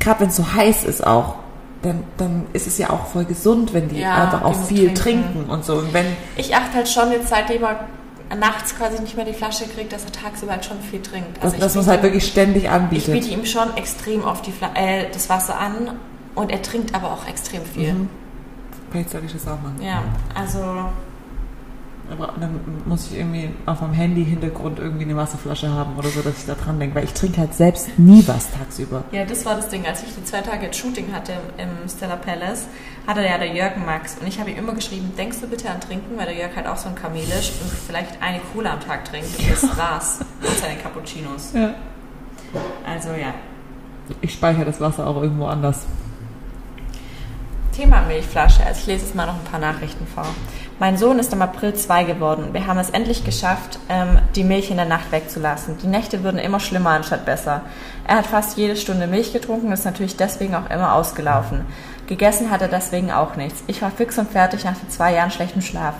[0.00, 1.36] gerade wenn es so heiß ist auch,
[1.82, 5.32] dann, dann ist es ja auch voll gesund, wenn die Ja, einfach auch viel trinken.
[5.34, 5.50] trinken.
[5.50, 5.74] und so.
[5.74, 7.80] Und wenn Ich achte halt schon jetzt, seitdem er
[8.38, 11.36] nachts quasi nicht mehr die Flasche kriegt, dass er tagsüber halt schon viel trinkt.
[11.38, 13.12] ich dass man es biete halt wirklich ständig Ich anbietet.
[13.12, 15.90] biete ihm schon extrem oft die Fla äh, das Wasser an
[16.36, 17.92] und er trinkt aber auch extrem viel.
[17.92, 18.08] Mhm.
[18.92, 19.76] Vielleicht sollte ich das auch machen.
[19.82, 20.02] Ja,
[20.34, 20.60] also
[22.10, 26.36] Aber dann muss ich irgendwie auf meinem Handy-Hintergrund irgendwie eine Wasserflasche haben oder so, dass
[26.38, 26.96] ich da dran denke.
[26.96, 29.04] Weil ich trinke halt selbst nie was tagsüber.
[29.12, 29.86] ja, das war das Ding.
[29.86, 32.66] Als ich die zwei Tage jetzt Shooting hatte im Stella Palace,
[33.06, 35.80] hatte ja der Jörg Max und ich habe ihm immer geschrieben, denkst du bitte an
[35.80, 38.80] Trinken, weil der Jörg halt auch so ein Kamel ist und vielleicht eine Cola am
[38.80, 40.18] Tag trinkt und das war's.
[40.42, 41.52] Und seine Cappuccinos.
[41.54, 41.74] Ja.
[42.86, 43.32] Also ja.
[44.20, 45.86] Ich speichere das Wasser auch irgendwo anders.
[47.72, 48.64] Thema Milchflasche.
[48.64, 50.26] Also ich lese jetzt mal noch ein paar Nachrichten vor.
[50.78, 52.52] Mein Sohn ist im April zwei geworden.
[52.52, 55.78] Wir haben es endlich geschafft, ähm, die Milch in der Nacht wegzulassen.
[55.78, 57.62] Die Nächte würden immer schlimmer anstatt besser.
[58.06, 61.64] Er hat fast jede Stunde Milch getrunken, ist natürlich deswegen auch immer ausgelaufen.
[62.06, 63.62] Gegessen hat er deswegen auch nichts.
[63.68, 65.94] Ich war fix und fertig nach den zwei Jahren schlechtem Schlaf.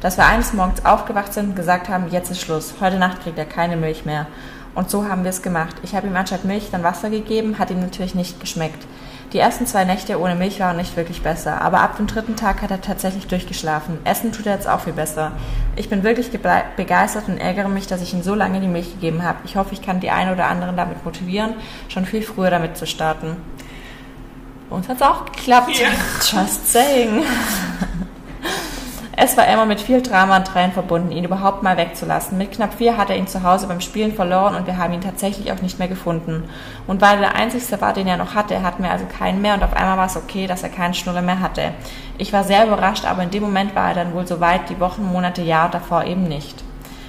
[0.00, 2.74] Dass wir eines Morgens aufgewacht sind und gesagt haben, jetzt ist Schluss.
[2.80, 4.26] Heute Nacht kriegt er keine Milch mehr.
[4.74, 5.76] Und so haben wir es gemacht.
[5.82, 8.86] Ich habe ihm anstatt Milch dann Wasser gegeben, hat ihm natürlich nicht geschmeckt.
[9.34, 12.62] Die ersten zwei Nächte ohne Milch waren nicht wirklich besser, aber ab dem dritten Tag
[12.62, 13.98] hat er tatsächlich durchgeschlafen.
[14.04, 15.32] Essen tut er jetzt auch viel besser.
[15.76, 19.22] Ich bin wirklich begeistert und ärgere mich, dass ich ihm so lange die Milch gegeben
[19.22, 19.40] habe.
[19.44, 21.54] Ich hoffe, ich kann die einen oder anderen damit motivieren,
[21.88, 23.36] schon viel früher damit zu starten.
[24.70, 25.78] Uns hat es auch geklappt.
[26.30, 27.22] Just saying.
[29.20, 32.38] Es war immer mit viel Drama und Tränen verbunden, ihn überhaupt mal wegzulassen.
[32.38, 35.00] Mit knapp vier hat er ihn zu Hause beim Spielen verloren und wir haben ihn
[35.00, 36.44] tatsächlich auch nicht mehr gefunden.
[36.86, 39.54] Und weil er der einzigste war, den er noch hatte, hatten wir also keinen mehr
[39.54, 41.72] und auf einmal war es okay, dass er keinen Schnuller mehr hatte.
[42.16, 44.78] Ich war sehr überrascht, aber in dem Moment war er dann wohl so weit, die
[44.78, 46.62] Wochen, Monate, Jahre davor eben nicht.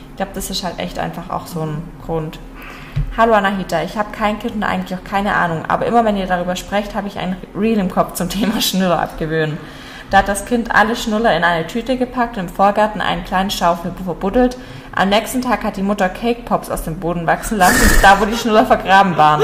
[0.09, 2.39] Ich glaube, das ist halt echt einfach auch so ein Grund.
[3.17, 6.25] Hallo Anahita, ich habe kein Kind und eigentlich auch keine Ahnung, aber immer wenn ihr
[6.25, 9.59] darüber sprecht, habe ich ein Reel im Kopf zum Thema Schnuller abgewöhnen.
[10.09, 13.51] Da hat das Kind alle Schnuller in eine Tüte gepackt und im Vorgarten einen kleinen
[13.51, 14.57] Schaufel verbuddelt.
[14.95, 18.25] Am nächsten Tag hat die Mutter Cake Pops aus dem Boden wachsen lassen, da wo
[18.25, 19.43] die Schnuller vergraben waren.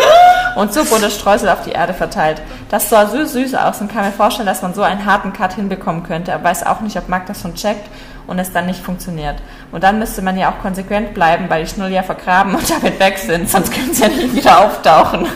[0.55, 2.41] Und so wurde Streusel auf die Erde verteilt.
[2.69, 5.53] Das sah so süß aus und kann mir vorstellen, dass man so einen harten Cut
[5.53, 7.87] hinbekommen könnte, aber weiß auch nicht, ob Marc das schon checkt
[8.25, 9.35] und es dann nicht funktioniert.
[9.71, 12.99] Und dann müsste man ja auch konsequent bleiben, weil die Schnuller ja vergraben und damit
[12.99, 15.27] weg sind, sonst können sie ja nicht wieder auftauchen.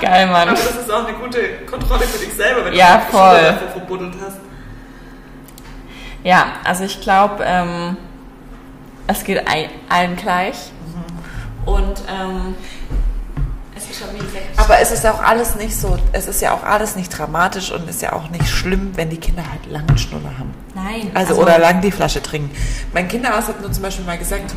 [0.00, 0.48] Geil, Mann.
[0.48, 3.40] das ist auch eine gute Kontrolle für dich selber, wenn Ja, du voll.
[3.42, 4.36] Davor verbuddelt hast.
[6.24, 7.96] Ja, also ich glaube, ähm,
[9.06, 9.42] es geht
[9.88, 10.56] allen gleich.
[11.64, 11.72] Mhm.
[11.72, 12.54] Und ähm,
[13.76, 14.44] es ist schon wie gesagt.
[14.56, 17.88] Aber es ist auch alles nicht so, es ist ja auch alles nicht dramatisch und
[17.88, 20.52] ist ja auch nicht schlimm, wenn die Kinder halt lange Schnuller haben.
[20.74, 21.10] Nein.
[21.14, 22.50] Also, also oder lang die Flasche trinken.
[22.92, 24.54] Mein Kinderarzt hat nur zum Beispiel mal gesagt,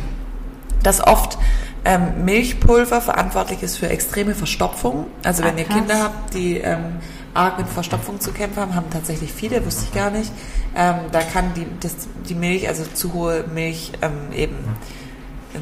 [0.82, 1.38] dass oft
[1.84, 5.06] ähm, Milchpulver verantwortlich ist für extreme Verstopfung.
[5.24, 6.98] Also wenn ah, ihr Kinder habt, die ähm,
[7.34, 10.32] arg mit Verstopfung zu kämpfen haben, haben tatsächlich viele, wusste ich gar nicht.
[10.76, 11.96] Ähm, da kann die, das,
[12.28, 14.56] die Milch, also zu hohe Milch, ähm, eben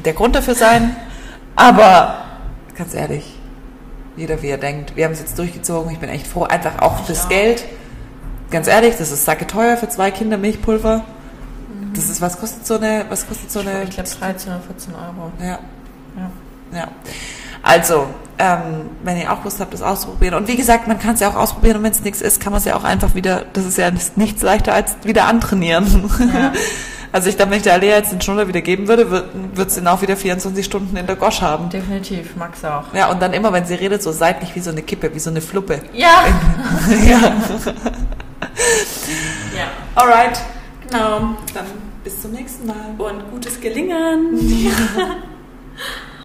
[0.05, 0.95] der Grund dafür sein.
[1.55, 2.25] Aber
[2.77, 3.37] ganz ehrlich,
[4.15, 4.95] jeder wie er denkt.
[4.95, 5.91] Wir haben es jetzt durchgezogen.
[5.91, 7.63] Ich bin echt froh, einfach auch fürs Geld.
[8.51, 11.05] Ganz ehrlich, das ist sacke teuer für zwei Kinder Milchpulver.
[11.93, 13.83] Das ist, was kostet so eine, was kostet so eine?
[13.83, 15.31] Ich glaube 13 oder 14 Euro.
[15.39, 15.59] Ja.
[16.15, 16.77] Ja.
[16.77, 16.87] ja.
[17.63, 18.07] Also,
[18.39, 20.35] ähm, wenn ihr auch Lust habt, das auszuprobieren.
[20.35, 22.51] Und wie gesagt, man kann es ja auch ausprobieren und wenn es nichts ist, kann
[22.51, 26.09] man es ja auch einfach wieder, das ist ja nichts leichter als wieder antrainieren.
[26.33, 26.53] Ja.
[27.13, 29.81] Also ich glaube, wenn ich der Alea jetzt den Schnuller wieder geben würde, wird sie
[29.81, 31.69] ihn auch wieder 24 Stunden in der Gosch haben.
[31.69, 32.93] Definitiv, Max auch.
[32.93, 35.29] Ja, und dann immer, wenn sie redet, so seitlich wie so eine Kippe, wie so
[35.29, 35.81] eine Fluppe.
[35.91, 36.23] Ja.
[37.05, 37.19] ja.
[39.57, 39.71] ja.
[39.95, 40.41] Alright.
[40.91, 41.37] Genau.
[41.53, 41.65] Dann
[42.03, 42.95] bis zum nächsten Mal.
[42.97, 44.37] Und gutes Gelingen.
[44.63, 44.71] Ja.